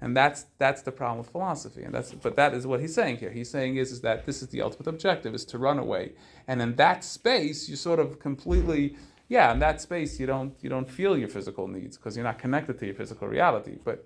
and 0.03 0.17
that's 0.17 0.47
that's 0.59 0.83
the 0.83 0.93
problem 0.93 1.19
with 1.19 1.31
philosophy 1.31 1.83
and 1.85 1.95
that's 1.95 2.11
but 2.13 2.35
that 2.37 2.53
is 2.53 2.67
what 2.67 2.81
he's 2.81 2.95
saying 2.95 3.17
here 3.17 3.31
he's 3.31 3.49
saying 3.49 3.77
is, 3.77 3.93
is 3.93 4.01
that 4.03 4.27
this 4.27 4.43
is 4.43 4.49
the 4.49 4.61
ultimate 4.61 4.89
objective 4.89 5.33
is 5.35 5.45
to 5.45 5.57
run 5.57 5.79
away 5.79 6.13
and 6.49 6.61
in 6.61 6.75
that 6.75 7.03
space 7.05 7.69
you 7.69 7.77
sort 7.77 8.01
of 8.01 8.19
completely 8.19 8.97
yeah 9.29 9.53
in 9.53 9.59
that 9.61 9.81
space 9.81 10.19
you 10.21 10.27
don't 10.27 10.53
you 10.61 10.69
don't 10.69 10.91
feel 10.91 11.17
your 11.17 11.29
physical 11.29 11.67
needs 11.69 11.97
because 11.97 12.17
you're 12.17 12.25
not 12.33 12.39
connected 12.39 12.79
to 12.79 12.85
your 12.85 12.95
physical 13.03 13.27
reality 13.29 13.77
but 13.85 13.99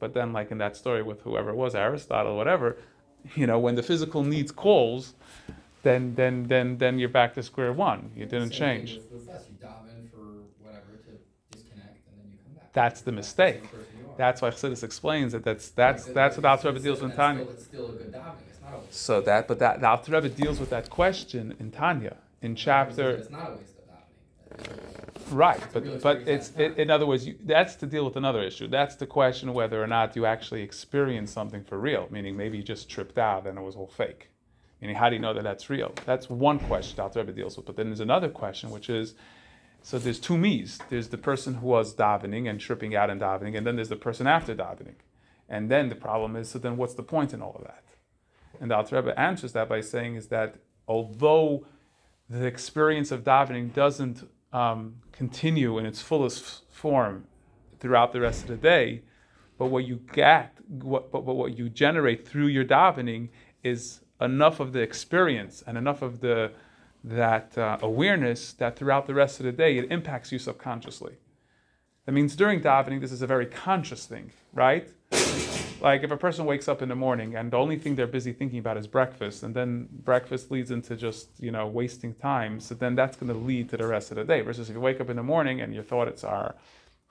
but 0.00 0.12
then 0.12 0.32
like 0.32 0.50
in 0.50 0.58
that 0.58 0.76
story 0.76 1.02
with 1.02 1.20
whoever 1.22 1.50
it 1.50 1.56
was 1.56 1.74
aristotle 1.74 2.36
whatever 2.36 2.76
you 3.36 3.46
know 3.46 3.58
when 3.58 3.76
the 3.76 3.82
physical 3.82 4.24
needs 4.24 4.50
calls 4.50 5.14
then 5.84 6.14
then 6.16 6.34
then 6.48 6.78
then 6.78 6.98
you're 6.98 7.08
back 7.20 7.32
to 7.34 7.42
square 7.42 7.72
one 7.72 8.10
you 8.16 8.26
didn't 8.26 8.50
change 8.50 8.96
with- 8.96 9.12
with. 9.12 9.48
You 9.50 9.56
dive 9.60 9.86
in 9.96 10.08
for 10.08 10.24
whatever 10.64 10.92
to 11.06 11.12
disconnect 11.56 12.00
and 12.08 12.14
then 12.18 12.26
you 12.32 12.38
come 12.44 12.54
back. 12.54 12.72
That's 12.72 13.00
the 13.02 13.12
mistake. 13.12 13.62
Same 14.16 14.24
person 14.24 14.24
you 14.24 14.24
are. 14.24 14.30
that's 14.30 14.42
why 14.42 14.50
Chassidus 14.50 14.84
explains 14.84 15.32
that 15.32 15.44
that's 15.44 15.70
that's 15.70 16.06
Like, 16.06 16.14
that's 16.14 16.36
what 16.36 16.46
Alter 16.46 16.68
Rebbe 16.68 16.80
deals 16.80 17.00
with 17.00 17.16
Tanya. 17.16 17.44
Still, 17.44 17.54
it's 17.54 17.64
still 17.64 17.86
a 17.86 17.92
good. 17.92 18.00
It's 18.06 18.60
not 18.60 18.74
a 18.74 18.78
waste. 18.78 18.94
So 18.94 19.20
that, 19.20 19.48
but 19.48 19.58
that 19.58 19.80
the 19.80 19.88
Alter 19.88 20.12
Rebbe 20.12 20.28
deals 20.28 20.60
with 20.60 20.70
that 20.70 20.90
question 20.90 21.54
in 21.58 21.70
Tanya 21.70 22.16
in 22.40 22.54
chapter 22.54 23.10
It's 23.10 23.30
not 23.30 23.50
a 23.50 23.54
waste 23.54 23.78
of 23.78 23.82
right, 25.30 25.60
but 25.72 26.02
but 26.02 26.28
it's 26.28 26.52
it, 26.56 26.78
in 26.78 26.90
other 26.90 27.06
words, 27.06 27.26
you, 27.26 27.36
that's 27.44 27.74
to 27.76 27.86
deal 27.86 28.04
with 28.04 28.16
another 28.16 28.42
issue. 28.42 28.68
That's 28.68 28.96
the 28.96 29.06
question 29.06 29.54
whether 29.54 29.82
or 29.82 29.86
not 29.86 30.14
you 30.16 30.26
actually 30.26 30.62
experienced 30.62 31.32
something 31.32 31.64
for 31.64 31.78
real, 31.78 32.08
meaning 32.10 32.36
maybe 32.36 32.58
you 32.58 32.62
just 32.62 32.88
tripped 32.90 33.18
out 33.18 33.46
and 33.46 33.58
it 33.58 33.62
was 33.62 33.76
all 33.76 33.86
fake. 33.86 34.28
Meaning, 34.80 34.96
how 34.96 35.08
do 35.08 35.14
you 35.14 35.22
know 35.22 35.32
that 35.32 35.44
that's 35.44 35.70
real? 35.70 35.92
That's 36.06 36.28
one 36.28 36.58
question 36.58 37.00
Alter 37.00 37.20
Rebbe 37.20 37.32
deals 37.32 37.56
with. 37.56 37.66
But 37.66 37.76
then 37.76 37.86
there's 37.86 38.00
another 38.00 38.28
question, 38.28 38.70
which 38.70 38.90
is, 38.90 39.14
so 39.82 39.98
there's 39.98 40.20
two 40.20 40.38
me's. 40.38 40.78
There's 40.88 41.08
the 41.08 41.18
person 41.18 41.54
who 41.54 41.66
was 41.66 41.94
davening 41.94 42.48
and 42.48 42.60
tripping 42.60 42.94
out 42.94 43.10
and 43.10 43.20
davening, 43.20 43.56
and 43.56 43.66
then 43.66 43.76
there's 43.76 43.88
the 43.88 43.96
person 43.96 44.26
after 44.26 44.54
davening. 44.54 44.94
And 45.48 45.70
then 45.70 45.88
the 45.88 45.96
problem 45.96 46.36
is, 46.36 46.50
so 46.50 46.58
then 46.58 46.76
what's 46.76 46.94
the 46.94 47.02
point 47.02 47.34
in 47.34 47.42
all 47.42 47.54
of 47.56 47.64
that? 47.64 47.82
And 48.60 48.70
the 48.70 48.76
Alter 48.76 48.96
Rebbe 48.96 49.18
answers 49.18 49.52
that 49.52 49.68
by 49.68 49.80
saying 49.80 50.14
is 50.14 50.28
that 50.28 50.56
although 50.86 51.66
the 52.30 52.46
experience 52.46 53.10
of 53.10 53.24
davening 53.24 53.74
doesn't 53.74 54.28
um, 54.52 54.96
continue 55.10 55.78
in 55.78 55.86
its 55.86 56.00
fullest 56.00 56.62
form 56.70 57.26
throughout 57.80 58.12
the 58.12 58.20
rest 58.20 58.42
of 58.42 58.48
the 58.48 58.56
day, 58.56 59.02
but 59.58 59.66
what 59.66 59.84
you 59.84 60.00
get, 60.12 60.56
what, 60.68 61.10
but, 61.10 61.26
but 61.26 61.34
what 61.34 61.58
you 61.58 61.68
generate 61.68 62.26
through 62.26 62.46
your 62.46 62.64
davening 62.64 63.28
is 63.62 64.00
enough 64.20 64.60
of 64.60 64.72
the 64.72 64.80
experience 64.80 65.62
and 65.66 65.76
enough 65.76 66.02
of 66.02 66.20
the 66.20 66.52
that 67.04 67.56
uh, 67.58 67.78
awareness 67.82 68.52
that 68.54 68.76
throughout 68.76 69.06
the 69.06 69.14
rest 69.14 69.40
of 69.40 69.46
the 69.46 69.52
day 69.52 69.78
it 69.78 69.90
impacts 69.90 70.32
you 70.32 70.38
subconsciously. 70.38 71.14
That 72.06 72.12
means 72.12 72.34
during 72.34 72.60
davening, 72.60 73.00
this 73.00 73.12
is 73.12 73.22
a 73.22 73.26
very 73.26 73.46
conscious 73.46 74.06
thing, 74.06 74.32
right? 74.52 74.88
Like 75.80 76.04
if 76.04 76.12
a 76.12 76.16
person 76.16 76.44
wakes 76.46 76.68
up 76.68 76.80
in 76.80 76.88
the 76.88 76.94
morning 76.94 77.34
and 77.34 77.50
the 77.50 77.56
only 77.56 77.76
thing 77.76 77.96
they're 77.96 78.06
busy 78.06 78.32
thinking 78.32 78.60
about 78.60 78.76
is 78.76 78.86
breakfast, 78.86 79.42
and 79.42 79.52
then 79.52 79.88
breakfast 79.90 80.50
leads 80.50 80.70
into 80.70 80.94
just 80.94 81.28
you 81.40 81.50
know 81.50 81.66
wasting 81.66 82.14
time, 82.14 82.60
so 82.60 82.74
then 82.76 82.94
that's 82.94 83.16
going 83.16 83.32
to 83.32 83.38
lead 83.38 83.68
to 83.70 83.76
the 83.76 83.86
rest 83.86 84.12
of 84.12 84.16
the 84.16 84.24
day. 84.24 84.42
Versus 84.42 84.68
if 84.70 84.74
you 84.74 84.80
wake 84.80 85.00
up 85.00 85.10
in 85.10 85.16
the 85.16 85.24
morning 85.24 85.60
and 85.60 85.74
your 85.74 85.82
thoughts 85.82 86.22
are 86.22 86.54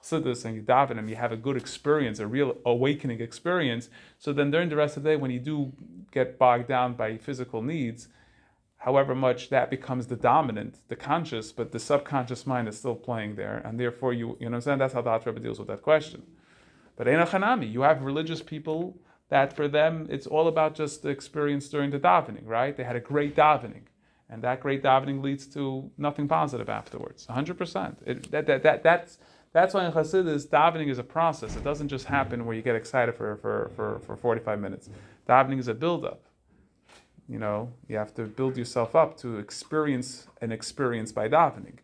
chassidus 0.01 0.45
and 0.45 0.55
you 0.55 0.61
daven 0.61 0.97
and 0.97 1.09
you 1.09 1.17
have 1.17 1.33
a 1.33 1.37
good 1.37 1.57
experience, 1.57 2.19
a 2.19 2.27
real 2.27 2.57
awakening 2.65 3.19
experience, 3.19 3.89
so 4.17 4.31
then 4.31 4.51
during 4.51 4.69
the 4.69 4.77
rest 4.77 4.95
of 4.95 5.03
the 5.03 5.09
day, 5.09 5.15
when 5.17 5.31
you 5.31 5.39
do 5.39 5.73
get 6.11 6.39
bogged 6.39 6.69
down 6.69 6.93
by 6.93 7.17
physical 7.17 7.61
needs, 7.61 8.07
however 8.81 9.13
much 9.13 9.49
that 9.49 9.69
becomes 9.69 10.07
the 10.07 10.15
dominant, 10.15 10.79
the 10.87 10.95
conscious, 10.95 11.51
but 11.51 11.71
the 11.71 11.79
subconscious 11.79 12.47
mind 12.47 12.67
is 12.67 12.77
still 12.77 12.95
playing 12.95 13.35
there, 13.35 13.61
and 13.63 13.79
therefore 13.79 14.11
you 14.11 14.35
you 14.39 14.47
know 14.47 14.51
what 14.51 14.55
I'm 14.55 14.61
saying 14.61 14.79
that's 14.79 14.93
how 14.93 15.03
the 15.03 15.11
Alter 15.11 15.31
deals 15.33 15.59
with 15.59 15.67
that 15.67 15.83
question. 15.83 16.23
But 16.95 17.07
Eina 17.07 17.27
Hanami, 17.27 17.71
you 17.71 17.81
have 17.81 18.01
religious 18.01 18.41
people 18.41 18.97
that 19.29 19.55
for 19.55 19.67
them 19.67 20.07
it's 20.09 20.25
all 20.25 20.47
about 20.47 20.73
just 20.73 21.03
the 21.03 21.09
experience 21.09 21.69
during 21.69 21.91
the 21.91 21.99
davening, 21.99 22.45
right? 22.45 22.75
They 22.75 22.83
had 22.83 22.95
a 22.95 22.99
great 22.99 23.35
davening, 23.35 23.83
and 24.29 24.41
that 24.41 24.61
great 24.61 24.81
davening 24.81 25.21
leads 25.21 25.45
to 25.55 25.91
nothing 25.97 26.27
positive 26.27 26.67
afterwards. 26.67 27.27
100%. 27.27 27.95
It, 28.05 28.31
that, 28.31 28.47
that, 28.47 28.63
that, 28.63 28.83
that's 28.83 29.19
that's 29.53 29.73
why 29.75 29.85
in 29.85 29.91
Chassidus, 29.91 30.47
davening 30.47 30.89
is 30.89 30.97
a 30.97 31.03
process. 31.03 31.55
It 31.55 31.63
doesn't 31.63 31.89
just 31.89 32.05
happen 32.05 32.45
where 32.45 32.55
you 32.55 32.61
get 32.61 32.75
excited 32.75 33.13
for, 33.15 33.35
for, 33.35 33.69
for, 33.75 33.99
for 33.99 34.15
45 34.15 34.59
minutes. 34.59 34.89
Davening 35.27 35.59
is 35.59 35.67
a 35.67 35.73
build-up. 35.73 36.23
You 37.27 37.39
know, 37.39 37.71
you 37.87 37.97
have 37.97 38.13
to 38.15 38.23
build 38.23 38.57
yourself 38.57 38.95
up 38.95 39.17
to 39.17 39.37
experience 39.37 40.27
an 40.41 40.51
experience 40.51 41.11
by 41.11 41.29
davening. 41.29 41.77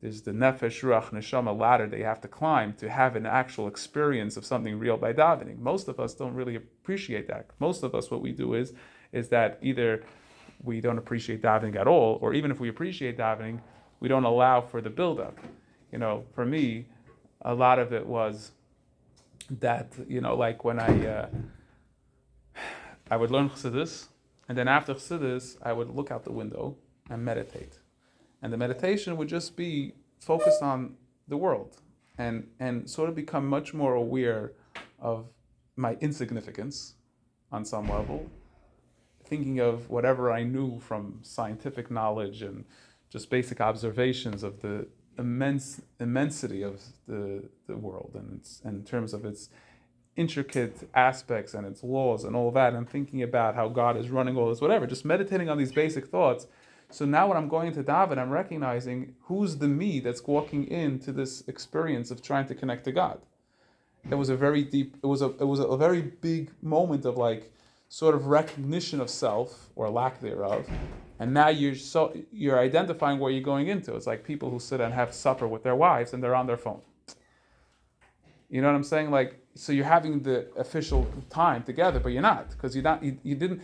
There's 0.00 0.22
the 0.22 0.32
nefesh, 0.32 0.82
ruach, 0.82 1.10
neshama 1.10 1.56
ladder 1.56 1.86
that 1.86 1.96
you 1.96 2.04
have 2.04 2.20
to 2.22 2.28
climb 2.28 2.72
to 2.74 2.90
have 2.90 3.14
an 3.14 3.24
actual 3.24 3.68
experience 3.68 4.36
of 4.36 4.44
something 4.44 4.78
real 4.78 4.96
by 4.96 5.12
davening. 5.12 5.58
Most 5.58 5.86
of 5.86 6.00
us 6.00 6.14
don't 6.14 6.34
really 6.34 6.56
appreciate 6.56 7.28
that. 7.28 7.50
Most 7.60 7.84
of 7.84 7.94
us, 7.94 8.10
what 8.10 8.20
we 8.20 8.32
do 8.32 8.54
is, 8.54 8.72
is 9.12 9.28
that 9.28 9.58
either 9.62 10.02
we 10.64 10.80
don't 10.80 10.98
appreciate 10.98 11.42
davening 11.42 11.76
at 11.76 11.86
all, 11.86 12.18
or 12.20 12.34
even 12.34 12.50
if 12.50 12.58
we 12.58 12.68
appreciate 12.68 13.16
davening, 13.16 13.60
we 14.00 14.08
don't 14.08 14.24
allow 14.24 14.60
for 14.60 14.80
the 14.80 14.90
buildup. 14.90 15.38
You 15.92 15.98
know, 15.98 16.24
for 16.34 16.44
me, 16.44 16.86
a 17.42 17.54
lot 17.54 17.78
of 17.78 17.92
it 17.92 18.04
was 18.04 18.50
that 19.60 19.92
you 20.08 20.20
know, 20.20 20.34
like 20.34 20.64
when 20.64 20.80
I. 20.80 21.06
Uh, 21.06 21.26
I 23.10 23.16
would 23.16 23.30
learn 23.30 23.50
Chassidus, 23.50 24.06
and 24.48 24.58
then 24.58 24.68
after 24.68 24.94
Chassidus, 24.94 25.56
I 25.62 25.72
would 25.72 25.90
look 25.90 26.10
out 26.10 26.24
the 26.24 26.32
window 26.32 26.76
and 27.08 27.24
meditate. 27.24 27.78
And 28.42 28.52
the 28.52 28.56
meditation 28.56 29.16
would 29.16 29.28
just 29.28 29.56
be 29.56 29.94
focused 30.18 30.62
on 30.62 30.96
the 31.28 31.36
world 31.36 31.76
and, 32.18 32.48
and 32.58 32.88
sort 32.88 33.08
of 33.08 33.14
become 33.14 33.46
much 33.46 33.72
more 33.72 33.94
aware 33.94 34.52
of 35.00 35.26
my 35.76 35.96
insignificance 36.00 36.94
on 37.50 37.64
some 37.64 37.88
level, 37.88 38.30
thinking 39.24 39.60
of 39.60 39.88
whatever 39.88 40.30
I 40.30 40.42
knew 40.42 40.80
from 40.80 41.20
scientific 41.22 41.90
knowledge 41.90 42.42
and 42.42 42.64
just 43.10 43.30
basic 43.30 43.60
observations 43.60 44.42
of 44.42 44.60
the 44.60 44.88
immense 45.18 45.80
immensity 46.00 46.62
of 46.62 46.80
the, 47.06 47.48
the 47.66 47.76
world 47.76 48.12
and, 48.14 48.40
and 48.64 48.80
in 48.80 48.84
terms 48.84 49.12
of 49.12 49.24
its 49.24 49.50
intricate 50.16 50.88
aspects 50.94 51.54
and 51.54 51.66
its 51.66 51.82
laws 51.82 52.24
and 52.24 52.36
all 52.36 52.50
that, 52.52 52.74
and 52.74 52.88
thinking 52.88 53.22
about 53.22 53.54
how 53.54 53.68
God 53.68 53.96
is 53.96 54.10
running 54.10 54.36
all 54.36 54.48
this, 54.48 54.60
whatever, 54.60 54.86
just 54.86 55.04
meditating 55.04 55.48
on 55.48 55.58
these 55.58 55.72
basic 55.72 56.06
thoughts. 56.06 56.46
So 56.90 57.06
now 57.06 57.28
when 57.28 57.38
I'm 57.38 57.48
going 57.48 57.72
to 57.72 57.82
Daven, 57.82 58.18
I'm 58.18 58.30
recognizing 58.30 59.14
who's 59.22 59.56
the 59.56 59.68
me 59.68 60.00
that's 60.00 60.22
walking 60.26 60.66
into 60.68 61.10
this 61.10 61.42
experience 61.48 62.10
of 62.10 62.22
trying 62.22 62.46
to 62.48 62.54
connect 62.54 62.84
to 62.84 62.92
God. 62.92 63.20
It 64.10 64.16
was 64.16 64.28
a 64.28 64.36
very 64.36 64.62
deep, 64.62 64.96
it 65.02 65.06
was 65.06 65.22
a 65.22 65.30
it 65.40 65.46
was 65.46 65.60
a 65.60 65.76
very 65.76 66.02
big 66.02 66.50
moment 66.60 67.04
of 67.06 67.16
like 67.16 67.50
sort 67.88 68.14
of 68.14 68.26
recognition 68.26 69.00
of 69.00 69.08
self 69.08 69.70
or 69.76 69.88
lack 69.88 70.20
thereof. 70.20 70.68
And 71.18 71.32
now 71.32 71.48
you're 71.48 71.76
so 71.76 72.14
you're 72.32 72.58
identifying 72.58 73.18
where 73.18 73.30
you're 73.30 73.42
going 73.42 73.68
into. 73.68 73.94
It's 73.94 74.06
like 74.06 74.24
people 74.24 74.50
who 74.50 74.58
sit 74.58 74.80
and 74.80 74.92
have 74.92 75.14
supper 75.14 75.46
with 75.46 75.62
their 75.62 75.76
wives 75.76 76.12
and 76.12 76.22
they're 76.22 76.34
on 76.34 76.46
their 76.46 76.56
phone. 76.56 76.82
You 78.52 78.60
know 78.60 78.68
what 78.68 78.76
I'm 78.76 78.84
saying? 78.84 79.10
Like, 79.10 79.30
so 79.54 79.72
you're 79.72 79.92
having 79.98 80.20
the 80.20 80.46
official 80.56 81.02
time 81.30 81.62
together, 81.62 81.98
but 81.98 82.10
you're 82.12 82.28
not 82.34 82.50
because 82.50 82.76
you're 82.76 82.84
not. 82.84 83.02
You, 83.02 83.16
you 83.22 83.34
didn't. 83.34 83.62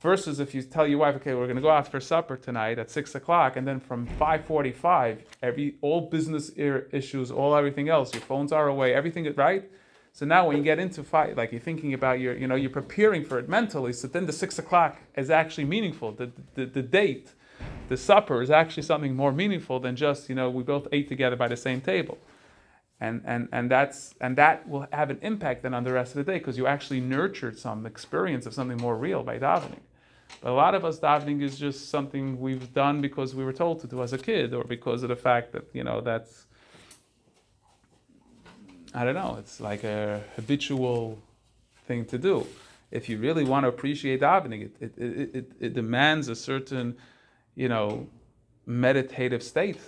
Versus 0.00 0.40
if 0.40 0.54
you 0.54 0.62
tell 0.62 0.86
your 0.86 1.00
wife, 1.00 1.16
okay, 1.16 1.34
we're 1.34 1.50
going 1.50 1.56
to 1.56 1.62
go 1.62 1.68
out 1.78 1.88
for 1.88 2.00
supper 2.00 2.36
tonight 2.36 2.78
at 2.78 2.90
six 2.90 3.14
o'clock, 3.16 3.56
and 3.56 3.66
then 3.68 3.80
from 3.80 4.06
five 4.22 4.44
forty-five, 4.44 5.24
every 5.42 5.74
all 5.82 6.02
business 6.16 6.52
issues, 6.56 7.30
all 7.30 7.56
everything 7.56 7.88
else, 7.88 8.14
your 8.14 8.22
phones 8.22 8.52
are 8.52 8.68
away, 8.68 8.94
everything 8.94 9.24
right. 9.34 9.64
So 10.12 10.24
now 10.26 10.46
when 10.46 10.56
you 10.56 10.62
get 10.62 10.78
into 10.78 11.02
fight, 11.02 11.36
like 11.36 11.50
you're 11.50 11.60
thinking 11.60 11.92
about 11.92 12.20
your, 12.20 12.34
you 12.36 12.46
know, 12.46 12.54
you're 12.54 12.70
preparing 12.70 13.24
for 13.24 13.38
it 13.38 13.48
mentally. 13.48 13.92
So 13.92 14.08
then 14.08 14.26
the 14.26 14.32
six 14.32 14.58
o'clock 14.58 14.96
is 15.16 15.28
actually 15.28 15.66
meaningful. 15.66 16.12
The, 16.12 16.32
the, 16.54 16.66
the 16.66 16.82
date, 16.82 17.32
the 17.88 17.96
supper 17.96 18.42
is 18.42 18.50
actually 18.50 18.84
something 18.84 19.14
more 19.14 19.32
meaningful 19.32 19.80
than 19.80 19.96
just, 19.96 20.28
you 20.28 20.34
know, 20.34 20.48
we 20.50 20.62
both 20.62 20.88
ate 20.92 21.08
together 21.08 21.36
by 21.36 21.48
the 21.48 21.56
same 21.56 21.80
table 21.80 22.16
and 23.00 23.22
and 23.24 23.48
and 23.50 23.70
that's 23.70 24.14
and 24.20 24.36
that 24.36 24.68
will 24.68 24.86
have 24.92 25.10
an 25.10 25.18
impact 25.22 25.62
then 25.62 25.72
on 25.72 25.84
the 25.84 25.92
rest 25.92 26.14
of 26.14 26.24
the 26.24 26.30
day 26.30 26.38
because 26.38 26.58
you 26.58 26.66
actually 26.66 27.00
nurtured 27.00 27.58
some 27.58 27.86
experience 27.86 28.44
of 28.46 28.52
something 28.52 28.76
more 28.76 28.96
real 28.96 29.22
by 29.22 29.38
davening. 29.38 29.80
But 30.40 30.50
a 30.50 30.52
lot 30.52 30.74
of 30.74 30.84
us 30.84 31.00
davening 31.00 31.42
is 31.42 31.58
just 31.58 31.88
something 31.88 32.38
we've 32.38 32.72
done 32.72 33.00
because 33.00 33.34
we 33.34 33.44
were 33.44 33.52
told 33.52 33.80
to 33.80 33.86
do 33.86 34.02
as 34.02 34.12
a 34.12 34.18
kid, 34.18 34.54
or 34.54 34.64
because 34.64 35.02
of 35.02 35.08
the 35.08 35.16
fact 35.16 35.52
that 35.52 35.64
you 35.72 35.82
know 35.82 36.00
that's 36.02 36.46
I 38.94 39.04
don't 39.04 39.14
know. 39.14 39.36
It's 39.38 39.60
like 39.60 39.82
a 39.82 40.22
habitual 40.36 41.18
thing 41.86 42.04
to 42.06 42.18
do. 42.18 42.46
If 42.90 43.08
you 43.08 43.18
really 43.18 43.44
want 43.44 43.64
to 43.64 43.68
appreciate 43.68 44.20
davening, 44.20 44.66
it 44.66 44.76
it, 44.80 44.98
it, 44.98 45.34
it, 45.34 45.52
it 45.58 45.74
demands 45.74 46.28
a 46.28 46.36
certain 46.36 46.98
you 47.54 47.68
know 47.70 48.08
meditative 48.66 49.42
state 49.42 49.80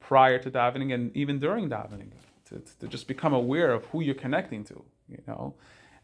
prior 0.00 0.38
to 0.38 0.50
davening 0.50 0.92
and 0.92 1.16
even 1.16 1.38
during 1.38 1.70
davening 1.70 2.10
to, 2.60 2.78
to 2.80 2.88
just 2.88 3.08
become 3.08 3.32
aware 3.32 3.72
of 3.72 3.84
who 3.86 4.02
you're 4.02 4.14
connecting 4.14 4.64
to, 4.64 4.84
you 5.08 5.22
know, 5.26 5.54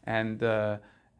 and 0.03 0.43
uh, 0.43 0.77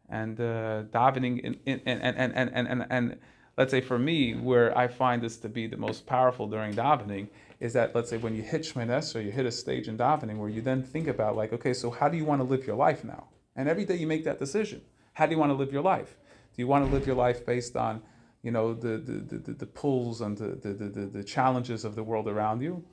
and 0.08 0.40
uh, 0.40 0.82
davening 0.90 1.40
in, 1.40 1.58
in, 1.66 1.80
and, 1.86 2.02
and, 2.02 2.32
and, 2.34 2.50
and, 2.52 2.68
and, 2.68 2.86
and 2.90 3.18
let's 3.56 3.70
say 3.70 3.80
for 3.80 3.98
me, 3.98 4.34
where 4.34 4.76
I 4.76 4.88
find 4.88 5.22
this 5.22 5.36
to 5.38 5.48
be 5.48 5.66
the 5.66 5.76
most 5.76 6.06
powerful 6.06 6.48
during 6.48 6.74
davening 6.74 7.28
is 7.60 7.72
that 7.74 7.94
let's 7.94 8.10
say 8.10 8.16
when 8.16 8.34
you 8.34 8.42
hit 8.42 8.62
Shemines 8.62 9.14
or 9.14 9.20
you 9.20 9.30
hit 9.30 9.46
a 9.46 9.52
stage 9.52 9.86
in 9.86 9.96
davening 9.96 10.38
where 10.38 10.48
you 10.48 10.62
then 10.62 10.82
think 10.82 11.06
about 11.06 11.36
like, 11.36 11.52
okay, 11.52 11.74
so 11.74 11.90
how 11.90 12.08
do 12.08 12.16
you 12.16 12.24
want 12.24 12.40
to 12.40 12.44
live 12.44 12.66
your 12.66 12.76
life 12.76 13.04
now? 13.04 13.28
And 13.54 13.68
every 13.68 13.84
day 13.84 13.96
you 13.96 14.06
make 14.06 14.24
that 14.24 14.38
decision. 14.38 14.80
How 15.12 15.26
do 15.26 15.32
you 15.32 15.38
want 15.38 15.50
to 15.50 15.54
live 15.54 15.72
your 15.72 15.82
life? 15.82 16.16
Do 16.54 16.62
you 16.62 16.66
want 16.66 16.86
to 16.86 16.90
live 16.90 17.06
your 17.06 17.16
life 17.16 17.44
based 17.44 17.76
on, 17.76 18.02
you 18.42 18.50
know, 18.50 18.72
the 18.74 18.96
the, 18.98 19.38
the, 19.38 19.52
the 19.52 19.66
pulls 19.66 20.22
and 20.22 20.36
the, 20.38 20.56
the, 20.56 20.72
the, 20.72 21.06
the 21.06 21.24
challenges 21.24 21.84
of 21.84 21.94
the 21.94 22.02
world 22.02 22.26
around 22.28 22.62
you? 22.62 22.84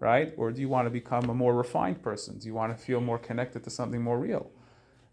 Right? 0.00 0.32
Or 0.36 0.50
do 0.50 0.60
you 0.60 0.68
want 0.68 0.86
to 0.86 0.90
become 0.90 1.30
a 1.30 1.34
more 1.34 1.54
refined 1.54 2.02
person? 2.02 2.38
Do 2.38 2.46
you 2.46 2.54
want 2.54 2.76
to 2.76 2.82
feel 2.82 3.00
more 3.00 3.18
connected 3.18 3.64
to 3.64 3.70
something 3.70 4.02
more 4.02 4.18
real? 4.18 4.50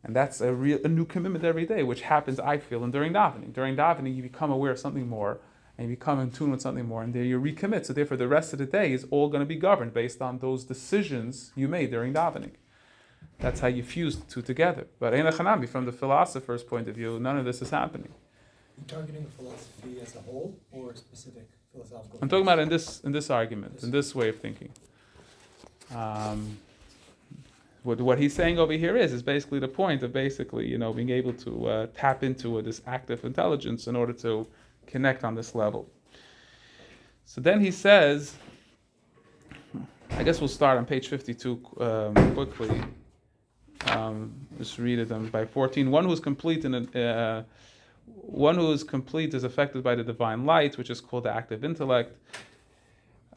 And 0.04 0.15
that's 0.15 0.41
a, 0.41 0.54
real, 0.54 0.80
a 0.84 0.89
new 0.89 1.06
commitment 1.06 1.46
every 1.46 1.65
day, 1.65 1.84
which 1.84 2.02
happens, 2.02 2.39
I 2.39 2.58
feel, 2.58 2.84
and 2.84 2.91
during 2.91 3.13
davening. 3.13 3.54
During 3.54 3.76
davening, 3.78 4.15
you 4.15 4.22
become 4.22 4.52
aware 4.52 4.72
of 4.72 4.80
something 4.80 5.08
more, 5.08 5.39
and 5.78 5.89
you 5.89 5.96
become 5.96 6.19
in 6.19 6.30
tune 6.30 6.52
with 6.52 6.62
something 6.62 6.86
more, 6.86 7.02
and 7.02 7.13
then 7.13 7.26
you 7.26 7.39
recommit. 7.39 7.86
So 7.86 7.93
therefore, 7.93 8.17
the 8.17 8.28
rest 8.28 8.52
of 8.52 8.60
the 8.60 8.65
day 8.65 8.91
is 8.91 9.08
all 9.12 9.30
going 9.30 9.39
to 9.39 9.46
be 9.46 9.56
governed 9.56 9.93
based 9.93 10.22
on 10.22 10.39
those 10.39 10.65
decisions 10.65 11.52
you 11.56 11.69
made 11.69 11.91
during 11.91 12.13
davening. 12.13 12.52
That's 13.39 13.62
how 13.62 13.67
you 13.67 13.84
fuse 13.84 14.17
the 14.17 14.30
two 14.30 14.41
together. 14.41 14.88
But 15.00 15.13
Hanami, 15.13 15.67
from 15.67 15.86
the 15.86 15.91
philosopher's 15.93 16.63
point 16.63 16.89
of 16.89 16.96
view, 16.96 17.19
none 17.19 17.38
of 17.38 17.46
this 17.46 17.62
is 17.62 17.69
happening. 17.69 18.13
targeting 18.88 19.26
philosophy 19.26 20.00
as 20.02 20.15
a 20.15 20.19
whole 20.19 20.58
or 20.72 20.96
specific 20.96 21.50
philosophical? 21.74 22.20
I'm 22.22 22.30
talking 22.30 22.46
about 22.46 22.60
in 22.60 22.70
this 22.70 23.02
in 23.02 23.12
this 23.12 23.30
argument, 23.30 23.84
in 23.84 23.92
this 23.92 24.16
way 24.16 24.30
of 24.30 24.40
thinking. 24.40 24.70
Um, 25.94 26.58
what, 27.84 28.00
what 28.00 28.18
he's 28.18 28.34
saying 28.34 28.60
over 28.60 28.74
here 28.74 28.96
is 28.96 29.12
is 29.12 29.22
basically 29.22 29.60
the 29.60 29.68
point 29.68 30.04
of 30.04 30.14
basically 30.14 30.68
you 30.68 30.78
know 30.78 30.94
being 30.94 31.10
able 31.10 31.34
to 31.34 31.68
uh, 31.68 31.88
tap 31.94 32.24
into 32.24 32.58
uh, 32.58 32.62
this 32.62 32.82
active 32.88 33.26
intelligence 33.26 33.88
in 33.88 33.96
order 33.96 34.14
to 34.14 34.48
connect 34.88 35.24
on 35.24 35.36
this 35.36 35.54
level. 35.54 35.90
So 37.26 37.42
then 37.42 37.60
he 37.62 37.72
says, 37.72 38.36
I 40.12 40.24
guess 40.24 40.40
we'll 40.40 40.48
start 40.50 40.78
on 40.78 40.86
page 40.86 41.08
52 41.08 41.60
um, 41.80 42.34
quickly. 42.34 42.82
Um, 43.88 44.34
just 44.58 44.78
read 44.78 45.00
it 45.00 45.12
um, 45.12 45.28
by 45.28 45.46
14. 45.46 45.90
One 45.90 46.06
who's 46.06 46.20
complete 46.20 46.66
in 46.66 46.76
a, 46.76 47.00
uh, 47.00 47.44
one 48.06 48.56
who 48.56 48.72
is 48.72 48.84
complete 48.84 49.34
is 49.34 49.44
affected 49.44 49.84
by 49.84 49.96
the 49.96 50.04
divine 50.04 50.46
light, 50.46 50.78
which 50.78 50.89
is 50.89 51.02
called 51.02 51.24
the 51.24 51.34
active 51.34 51.63
intellect. 51.63 52.18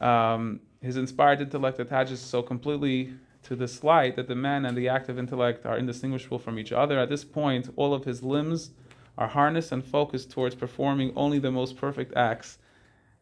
Um, 0.01 0.59
his 0.81 0.97
inspired 0.97 1.41
intellect 1.41 1.79
attaches 1.79 2.19
so 2.19 2.41
completely 2.41 3.13
to 3.43 3.55
this 3.55 3.83
light 3.83 4.15
that 4.15 4.27
the 4.27 4.35
man 4.35 4.65
and 4.65 4.77
the 4.77 4.89
active 4.89 5.17
intellect 5.17 5.65
are 5.65 5.77
indistinguishable 5.77 6.39
from 6.39 6.59
each 6.59 6.71
other. 6.71 6.99
At 6.99 7.09
this 7.09 7.23
point, 7.23 7.69
all 7.75 7.93
of 7.93 8.03
his 8.03 8.21
limbs 8.21 8.71
are 9.17 9.27
harnessed 9.27 9.71
and 9.71 9.83
focused 9.83 10.29
towards 10.29 10.55
performing 10.55 11.11
only 11.15 11.39
the 11.39 11.51
most 11.51 11.77
perfect 11.77 12.15
acts 12.15 12.59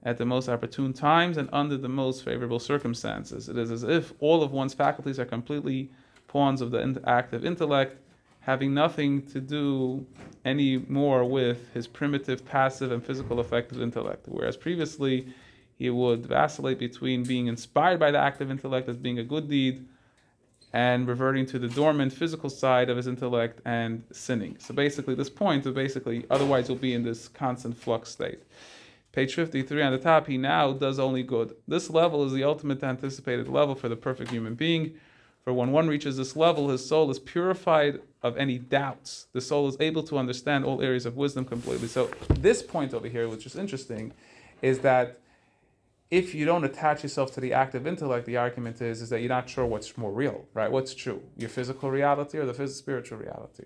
at 0.03 0.17
the 0.17 0.25
most 0.25 0.49
opportune 0.49 0.93
times 0.93 1.37
and 1.37 1.49
under 1.51 1.77
the 1.77 1.89
most 1.89 2.23
favorable 2.23 2.59
circumstances. 2.59 3.49
It 3.49 3.57
is 3.57 3.71
as 3.71 3.83
if 3.83 4.13
all 4.19 4.43
of 4.43 4.51
one's 4.51 4.73
faculties 4.73 5.19
are 5.19 5.25
completely 5.25 5.91
pawns 6.27 6.61
of 6.61 6.71
the 6.71 7.01
active 7.05 7.45
intellect 7.45 7.97
having 8.45 8.75
nothing 8.75 9.23
to 9.23 9.41
do 9.41 10.05
anymore 10.45 11.25
with 11.25 11.73
his 11.73 11.87
primitive, 11.87 12.45
passive, 12.45 12.91
and 12.91 13.03
physical 13.03 13.39
affective 13.39 13.81
intellect. 13.81 14.25
Whereas 14.27 14.55
previously, 14.55 15.33
he 15.77 15.89
would 15.89 16.27
vacillate 16.27 16.77
between 16.77 17.23
being 17.23 17.47
inspired 17.47 17.99
by 17.99 18.11
the 18.11 18.19
active 18.19 18.51
intellect 18.51 18.87
as 18.87 18.97
being 18.97 19.17
a 19.17 19.23
good 19.23 19.49
deed 19.49 19.87
and 20.73 21.07
reverting 21.07 21.47
to 21.47 21.57
the 21.57 21.67
dormant 21.67 22.13
physical 22.13 22.51
side 22.51 22.87
of 22.89 22.97
his 22.97 23.07
intellect 23.07 23.61
and 23.65 24.03
sinning. 24.11 24.57
So 24.59 24.75
basically, 24.75 25.15
this 25.15 25.29
point 25.29 25.65
of 25.65 25.73
basically, 25.73 26.25
otherwise, 26.29 26.69
you'll 26.69 26.77
be 26.77 26.93
in 26.93 27.01
this 27.01 27.27
constant 27.27 27.75
flux 27.75 28.11
state. 28.11 28.43
Page 29.11 29.33
53 29.33 29.81
on 29.81 29.91
the 29.91 29.97
top, 29.97 30.27
he 30.27 30.37
now 30.37 30.71
does 30.71 30.99
only 30.99 31.23
good. 31.23 31.55
This 31.67 31.89
level 31.89 32.23
is 32.25 32.33
the 32.33 32.43
ultimate 32.43 32.83
anticipated 32.83 33.47
level 33.47 33.73
for 33.73 33.89
the 33.89 33.95
perfect 33.95 34.29
human 34.29 34.53
being. 34.53 34.99
For 35.45 35.53
when 35.53 35.71
one 35.71 35.87
reaches 35.87 36.17
this 36.17 36.35
level, 36.35 36.69
his 36.69 36.85
soul 36.85 37.11
is 37.11 37.19
purified 37.19 37.99
of 38.23 38.35
any 38.35 38.57
doubts. 38.57 39.27
The 39.31 39.41
soul 39.41 39.67
is 39.67 39.77
able 39.79 40.01
to 40.03 40.17
understand 40.17 40.65
all 40.65 40.81
areas 40.81 41.05
of 41.05 41.15
wisdom 41.15 41.45
completely. 41.45 41.87
So, 41.87 42.09
this 42.31 42.63
point 42.63 42.95
over 42.95 43.07
here, 43.07 43.29
which 43.29 43.45
is 43.45 43.55
interesting, 43.55 44.11
is 44.63 44.79
that 44.79 45.19
if 46.09 46.33
you 46.33 46.45
don't 46.45 46.63
attach 46.63 47.03
yourself 47.03 47.31
to 47.35 47.41
the 47.41 47.53
active 47.53 47.85
intellect, 47.85 48.25
the 48.25 48.37
argument 48.37 48.81
is, 48.81 49.03
is 49.03 49.09
that 49.09 49.19
you're 49.19 49.29
not 49.29 49.47
sure 49.47 49.67
what's 49.67 49.95
more 49.97 50.11
real, 50.11 50.45
right? 50.55 50.71
What's 50.71 50.95
true, 50.95 51.21
your 51.37 51.49
physical 51.49 51.91
reality 51.91 52.39
or 52.39 52.45
the 52.47 52.53
phys- 52.53 52.69
spiritual 52.69 53.19
reality? 53.19 53.65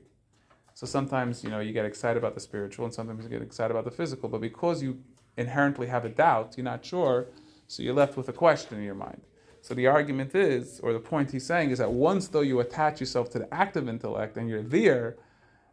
So 0.74 0.86
sometimes, 0.86 1.46
you 1.46 1.50
know, 1.50 1.60
you 1.60 1.72
get 1.72 1.86
excited 1.86 2.18
about 2.18 2.34
the 2.36 2.42
spiritual 2.42 2.86
and 2.86 2.94
sometimes 2.94 3.24
you 3.24 3.30
get 3.30 3.42
excited 3.42 3.72
about 3.72 3.86
the 3.86 3.92
physical, 3.92 4.28
but 4.28 4.42
because 4.42 4.84
you 4.84 5.02
inherently 5.38 5.88
have 5.88 6.04
a 6.04 6.10
doubt, 6.10 6.56
you're 6.58 6.66
not 6.66 6.84
sure, 6.84 7.28
so 7.68 7.84
you're 7.84 7.94
left 7.94 8.18
with 8.18 8.28
a 8.28 8.34
question 8.34 8.78
in 8.78 8.84
your 8.84 8.96
mind. 8.96 9.22
So 9.62 9.74
the 9.74 9.88
argument 9.88 10.36
is, 10.36 10.80
or 10.82 10.94
the 10.94 11.00
point 11.00 11.32
he's 11.32 11.46
saying, 11.46 11.72
is 11.72 11.80
that 11.80 11.92
once 11.92 12.28
though 12.28 12.42
you 12.42 12.60
attach 12.60 13.00
yourself 13.00 13.30
to 13.32 13.40
the 13.40 13.54
active 13.54 13.90
intellect 13.90 14.38
and 14.38 14.50
you're 14.50 14.64
there, 14.64 15.18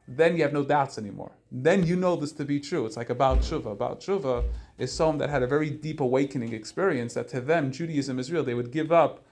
then 0.09 0.37
you 0.37 0.43
have 0.43 0.53
no 0.53 0.65
doubts 0.65 0.99
anymore. 0.99 1.33
Then 1.51 1.85
you 1.85 1.97
know 1.97 2.17
this 2.17 2.33
to 2.33 2.45
be 2.45 2.61
true. 2.61 2.87
It's 2.87 2.97
like 2.97 3.17
baal 3.17 3.37
tshuva. 3.37 3.77
Baal 3.77 3.97
tshuva 3.97 4.45
is 4.79 4.93
someone 4.93 5.19
that 5.19 5.31
had 5.31 5.43
a 5.43 5.47
very 5.47 5.71
deep 5.71 6.01
awakening 6.01 6.53
experience 6.53 7.15
that 7.15 7.29
to 7.29 7.41
them 7.41 7.73
Judaism 7.73 8.19
is 8.19 8.31
real. 8.31 8.45
They 8.45 8.55
would 8.55 8.71
give 8.71 8.93
up. 8.93 9.25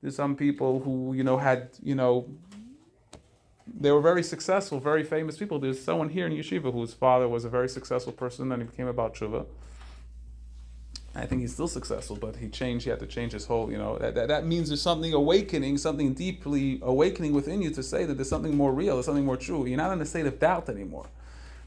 There's 0.00 0.16
some 0.16 0.36
people 0.36 0.80
who 0.80 1.12
you 1.14 1.24
know 1.24 1.38
had 1.38 1.70
you 1.82 1.94
know 1.94 2.28
they 3.66 3.92
were 3.92 4.00
very 4.00 4.22
successful, 4.22 4.80
very 4.80 5.04
famous 5.04 5.36
people. 5.38 5.58
There's 5.58 5.82
someone 5.82 6.08
here 6.08 6.26
in 6.26 6.32
Yeshiva 6.32 6.72
whose 6.72 6.92
father 6.92 7.28
was 7.28 7.44
a 7.44 7.48
very 7.48 7.68
successful 7.68 8.12
person, 8.12 8.50
and 8.52 8.62
he 8.62 8.68
became 8.68 8.90
baal 8.92 9.10
tshuva. 9.10 9.46
I 11.14 11.26
think 11.26 11.42
he's 11.42 11.52
still 11.52 11.68
successful, 11.68 12.16
but 12.16 12.36
he 12.36 12.48
changed. 12.48 12.84
He 12.84 12.90
had 12.90 13.00
to 13.00 13.06
change 13.06 13.32
his 13.32 13.44
whole. 13.46 13.70
You 13.70 13.78
know 13.78 13.98
that, 13.98 14.14
that, 14.14 14.28
that 14.28 14.46
means 14.46 14.68
there's 14.68 14.80
something 14.80 15.12
awakening, 15.12 15.78
something 15.78 16.14
deeply 16.14 16.80
awakening 16.82 17.34
within 17.34 17.60
you 17.60 17.70
to 17.70 17.82
say 17.82 18.04
that 18.06 18.14
there's 18.14 18.30
something 18.30 18.56
more 18.56 18.72
real, 18.72 18.94
there's 18.94 19.06
something 19.06 19.24
more 19.24 19.36
true. 19.36 19.66
You're 19.66 19.76
not 19.76 19.92
in 19.92 20.00
a 20.00 20.06
state 20.06 20.26
of 20.26 20.38
doubt 20.38 20.68
anymore. 20.68 21.06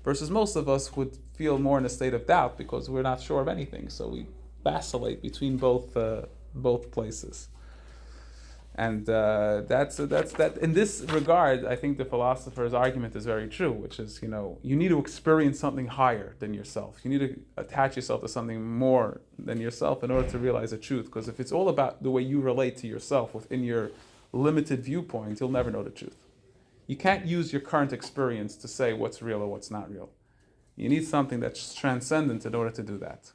Versus 0.04 0.30
most 0.30 0.56
of 0.56 0.70
us 0.70 0.96
would 0.96 1.18
feel 1.34 1.58
more 1.58 1.78
in 1.78 1.86
a 1.86 1.90
state 1.90 2.14
of 2.14 2.28
doubt 2.28 2.58
because 2.58 2.90
we're 2.90 3.02
not 3.02 3.22
sure 3.22 3.42
of 3.42 3.48
anything, 3.48 3.90
so 3.90 4.08
we 4.08 4.28
vacillate 4.64 5.22
between 5.22 5.58
both 5.58 5.96
uh, 5.96 6.24
both 6.54 6.92
places. 6.92 7.50
And 8.78 9.10
uh, 9.10 9.62
that's 9.68 9.96
that's 9.96 10.34
that. 10.34 10.58
In 10.58 10.74
this 10.74 11.02
regard, 11.08 11.64
I 11.64 11.78
think 11.78 11.98
the 11.98 12.04
philosopher's 12.04 12.74
argument 12.74 13.16
is 13.16 13.26
very 13.26 13.48
true, 13.48 13.72
which 13.72 14.00
is 14.00 14.22
you 14.22 14.28
know 14.28 14.58
you 14.64 14.76
need 14.76 14.90
to 14.90 15.00
experience 15.00 15.58
something 15.58 15.88
higher 15.88 16.36
than 16.40 16.54
yourself. 16.54 17.00
You 17.04 17.10
need 17.10 17.20
to 17.20 17.40
attach 17.56 17.96
yourself 17.96 18.20
to 18.22 18.28
something 18.28 18.62
more 18.62 19.22
than 19.40 19.62
yourself 19.62 20.04
in 20.04 20.12
order 20.12 20.30
to 20.30 20.38
realize 20.38 20.72
the 20.72 20.78
truth. 20.78 21.06
Because 21.06 21.30
if 21.30 21.40
it's 21.40 21.54
all 21.54 21.70
about 21.70 22.04
the 22.04 22.12
way 22.12 22.22
you 22.22 22.42
relate 22.42 22.76
to 22.78 22.88
yourself 22.88 23.34
within 23.34 23.64
your 23.64 23.92
limited 24.34 24.82
viewpoint, 24.82 25.40
you'll 25.40 25.50
never 25.50 25.72
know 25.72 25.84
the 25.84 25.90
truth. 25.90 26.18
You 26.86 26.98
can't 26.98 27.26
use 27.26 27.54
your 27.54 27.62
current 27.62 27.94
experience 27.94 28.58
to 28.58 28.68
say 28.68 28.92
what's 28.92 29.22
real 29.22 29.42
or 29.42 29.48
what's 29.48 29.72
not 29.72 29.90
real. 29.90 30.10
You 30.76 30.90
need 30.90 31.08
something 31.08 31.40
that's 31.40 31.74
transcendent 31.74 32.46
in 32.46 32.54
order 32.54 32.72
to 32.72 32.84
do 32.84 32.98
that. 32.98 33.32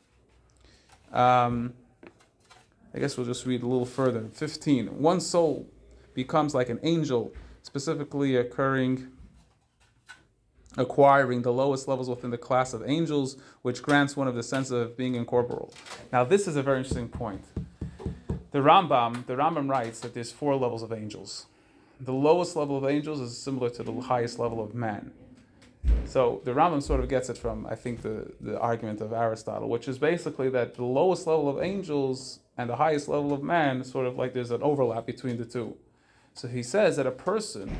Um, 1.18 1.72
I 2.94 2.98
guess 2.98 3.16
we'll 3.16 3.26
just 3.26 3.46
read 3.46 3.62
a 3.62 3.66
little 3.66 3.87
further. 3.87 4.29
15. 4.33 5.00
One 5.00 5.20
soul 5.20 5.68
becomes 6.14 6.55
like 6.55 6.68
an 6.68 6.81
angel, 6.83 7.33
specifically 7.62 8.37
occurring, 8.37 9.09
acquiring 10.76 11.42
the 11.42 11.53
lowest 11.53 11.87
levels 11.87 12.09
within 12.09 12.31
the 12.31 12.38
class 12.38 12.72
of 12.72 12.83
angels, 12.88 13.37
which 13.62 13.83
grants 13.83 14.16
one 14.16 14.26
of 14.26 14.35
the 14.35 14.42
sense 14.42 14.70
of 14.70 14.96
being 14.96 15.14
incorporeal. 15.14 15.72
Now, 16.12 16.24
this 16.24 16.48
is 16.48 16.57
a 16.57 16.62
very 16.62 16.79
interesting 16.79 17.09
point. 17.09 17.44
The 18.50 18.59
Rambam, 18.59 19.26
the 19.26 19.35
Rambam 19.37 19.70
writes 19.70 20.00
that 20.00 20.14
there's 20.14 20.33
four 20.33 20.57
levels 20.57 20.83
of 20.83 20.92
angels. 20.92 21.46
The 22.00 22.12
lowest 22.12 22.57
level 22.57 22.76
of 22.79 22.85
angels 22.85 23.20
is 23.20 23.38
similar 23.38 23.70
to 23.70 23.83
the 23.85 23.92
highest 24.00 24.38
level 24.40 24.61
of 24.62 24.74
man. 24.74 25.12
So 26.05 26.40
the 26.44 26.53
Rambam 26.53 26.83
sort 26.83 27.00
of 27.00 27.09
gets 27.09 27.31
it 27.31 27.38
from, 27.38 27.66
I 27.66 27.74
think, 27.74 28.03
the, 28.03 28.33
the 28.40 28.59
argument 28.59 29.00
of 29.00 29.12
Aristotle, 29.12 29.68
which 29.68 29.87
is 29.87 29.98
basically 29.98 30.50
that 30.50 30.74
the 30.74 30.85
lowest 30.85 31.26
level 31.26 31.48
of 31.48 31.62
angels 31.62 32.40
and 32.61 32.68
the 32.68 32.77
highest 32.77 33.09
level 33.09 33.33
of 33.33 33.42
man, 33.42 33.83
sort 33.85 34.07
of 34.07 34.16
like 34.16 34.35
there's 34.35 34.51
an 34.51 34.62
overlap 34.62 35.07
between 35.07 35.37
the 35.38 35.44
two. 35.44 35.77
So 36.35 36.46
he 36.49 36.62
says 36.62 36.96
that 36.96 37.07
a 37.07 37.11
person 37.11 37.77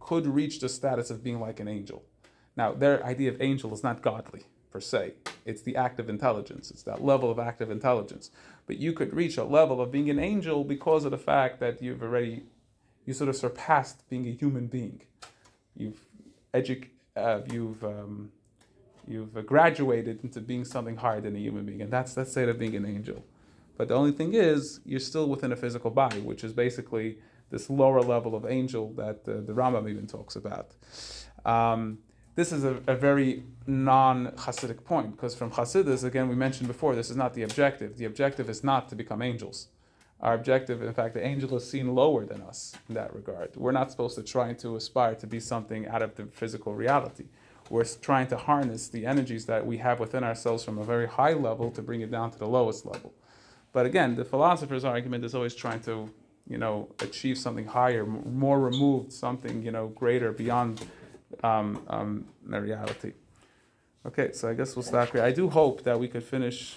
could 0.00 0.26
reach 0.26 0.60
the 0.60 0.68
status 0.68 1.10
of 1.10 1.22
being 1.22 1.38
like 1.38 1.60
an 1.60 1.68
angel. 1.68 2.02
Now, 2.56 2.72
their 2.72 3.04
idea 3.04 3.30
of 3.30 3.40
angel 3.40 3.72
is 3.74 3.82
not 3.82 4.02
godly 4.02 4.44
per 4.70 4.80
se. 4.80 5.14
It's 5.44 5.62
the 5.62 5.76
active 5.76 6.08
intelligence. 6.08 6.70
It's 6.70 6.82
that 6.84 7.04
level 7.04 7.30
of 7.30 7.38
active 7.38 7.70
intelligence. 7.70 8.30
But 8.66 8.78
you 8.78 8.92
could 8.92 9.12
reach 9.14 9.36
a 9.36 9.44
level 9.44 9.80
of 9.80 9.92
being 9.92 10.08
an 10.08 10.18
angel 10.18 10.64
because 10.64 11.04
of 11.04 11.10
the 11.10 11.18
fact 11.18 11.60
that 11.60 11.82
you've 11.82 12.02
already, 12.02 12.44
you 13.04 13.12
sort 13.12 13.28
of 13.28 13.36
surpassed 13.36 14.08
being 14.08 14.26
a 14.26 14.32
human 14.32 14.66
being. 14.66 15.02
You've 15.76 16.00
educated. 16.52 16.90
uh, 17.16 17.40
you've 17.50 17.82
um, 17.84 18.32
you've 19.06 19.34
graduated 19.46 20.20
into 20.22 20.40
being 20.40 20.64
something 20.64 20.96
higher 20.96 21.20
than 21.20 21.36
a 21.36 21.38
human 21.38 21.64
being, 21.64 21.82
and 21.82 21.92
that's 21.92 22.14
that's 22.14 22.30
state 22.30 22.48
of 22.48 22.58
being 22.58 22.76
an 22.76 22.86
angel. 22.86 23.24
But 23.76 23.88
the 23.88 23.94
only 23.94 24.12
thing 24.12 24.34
is, 24.34 24.80
you're 24.84 25.00
still 25.00 25.28
within 25.28 25.52
a 25.52 25.56
physical 25.56 25.90
body, 25.90 26.20
which 26.20 26.44
is 26.44 26.52
basically 26.52 27.18
this 27.50 27.68
lower 27.68 28.00
level 28.00 28.34
of 28.34 28.46
angel 28.46 28.92
that 28.94 29.20
uh, 29.28 29.40
the 29.46 29.52
Rambam 29.52 29.88
even 29.90 30.06
talks 30.06 30.36
about. 30.36 30.74
Um, 31.44 31.98
this 32.34 32.52
is 32.52 32.64
a, 32.64 32.80
a 32.86 32.96
very 32.96 33.44
non-Hasidic 33.66 34.84
point, 34.84 35.12
because 35.12 35.34
from 35.34 35.50
Hasidus, 35.50 36.04
again, 36.04 36.28
we 36.28 36.34
mentioned 36.34 36.68
before, 36.68 36.94
this 36.94 37.10
is 37.10 37.16
not 37.16 37.34
the 37.34 37.42
objective. 37.42 37.98
The 37.98 38.06
objective 38.06 38.48
is 38.48 38.64
not 38.64 38.88
to 38.88 38.94
become 38.96 39.20
angels. 39.20 39.68
Our 40.20 40.34
objective, 40.34 40.82
in 40.82 40.94
fact, 40.94 41.14
the 41.14 41.26
angel 41.26 41.56
is 41.56 41.68
seen 41.68 41.94
lower 41.94 42.24
than 42.24 42.42
us 42.42 42.74
in 42.88 42.94
that 42.94 43.12
regard. 43.14 43.56
We're 43.56 43.72
not 43.72 43.90
supposed 43.90 44.14
to 44.14 44.22
try 44.22 44.52
to 44.54 44.76
aspire 44.76 45.16
to 45.16 45.26
be 45.26 45.40
something 45.40 45.88
out 45.88 46.00
of 46.00 46.14
the 46.14 46.26
physical 46.26 46.74
reality. 46.74 47.24
We're 47.68 47.84
trying 47.84 48.28
to 48.28 48.36
harness 48.36 48.88
the 48.88 49.04
energies 49.04 49.46
that 49.46 49.66
we 49.66 49.78
have 49.78 49.98
within 49.98 50.22
ourselves 50.22 50.62
from 50.62 50.78
a 50.78 50.84
very 50.84 51.08
high 51.08 51.32
level 51.32 51.70
to 51.72 51.82
bring 51.82 52.02
it 52.02 52.10
down 52.10 52.30
to 52.30 52.38
the 52.38 52.46
lowest 52.46 52.86
level. 52.86 53.12
But 53.72 53.86
again, 53.86 54.16
the 54.16 54.24
philosopher's 54.24 54.84
argument 54.84 55.24
is 55.24 55.34
always 55.34 55.54
trying 55.54 55.80
to, 55.80 56.10
you 56.46 56.58
know, 56.58 56.88
achieve 57.00 57.38
something 57.38 57.66
higher, 57.66 58.04
more 58.04 58.60
removed, 58.60 59.12
something, 59.12 59.62
you 59.62 59.70
know, 59.70 59.88
greater 59.88 60.32
beyond 60.32 60.86
um, 61.42 61.82
um, 61.88 62.26
the 62.44 62.60
reality. 62.60 63.12
Okay, 64.04 64.32
so 64.32 64.48
I 64.50 64.54
guess 64.54 64.76
we'll 64.76 64.82
stop 64.82 65.12
here. 65.12 65.22
I 65.22 65.32
do 65.32 65.48
hope 65.48 65.84
that 65.84 65.98
we 65.98 66.08
could 66.08 66.24
finish, 66.24 66.76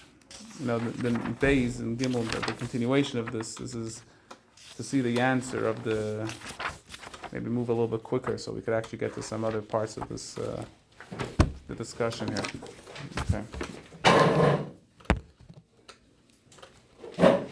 you 0.60 0.66
know, 0.66 0.78
the, 0.78 1.10
the 1.10 1.18
days 1.40 1.80
and 1.80 1.98
Gimel, 1.98 2.24
the, 2.30 2.40
the 2.40 2.52
continuation 2.52 3.18
of 3.18 3.32
this. 3.32 3.56
This 3.56 3.74
is 3.74 4.02
to 4.76 4.82
see 4.82 5.00
the 5.00 5.20
answer 5.20 5.66
of 5.66 5.82
the, 5.82 6.32
maybe 7.32 7.50
move 7.50 7.68
a 7.68 7.72
little 7.72 7.88
bit 7.88 8.02
quicker 8.02 8.38
so 8.38 8.52
we 8.52 8.60
could 8.60 8.74
actually 8.74 8.98
get 8.98 9.14
to 9.14 9.22
some 9.22 9.44
other 9.44 9.60
parts 9.60 9.96
of 9.96 10.08
this, 10.08 10.38
uh, 10.38 10.64
the 11.66 11.74
discussion 11.74 12.28
here. 12.28 12.44
Okay. 13.22 14.65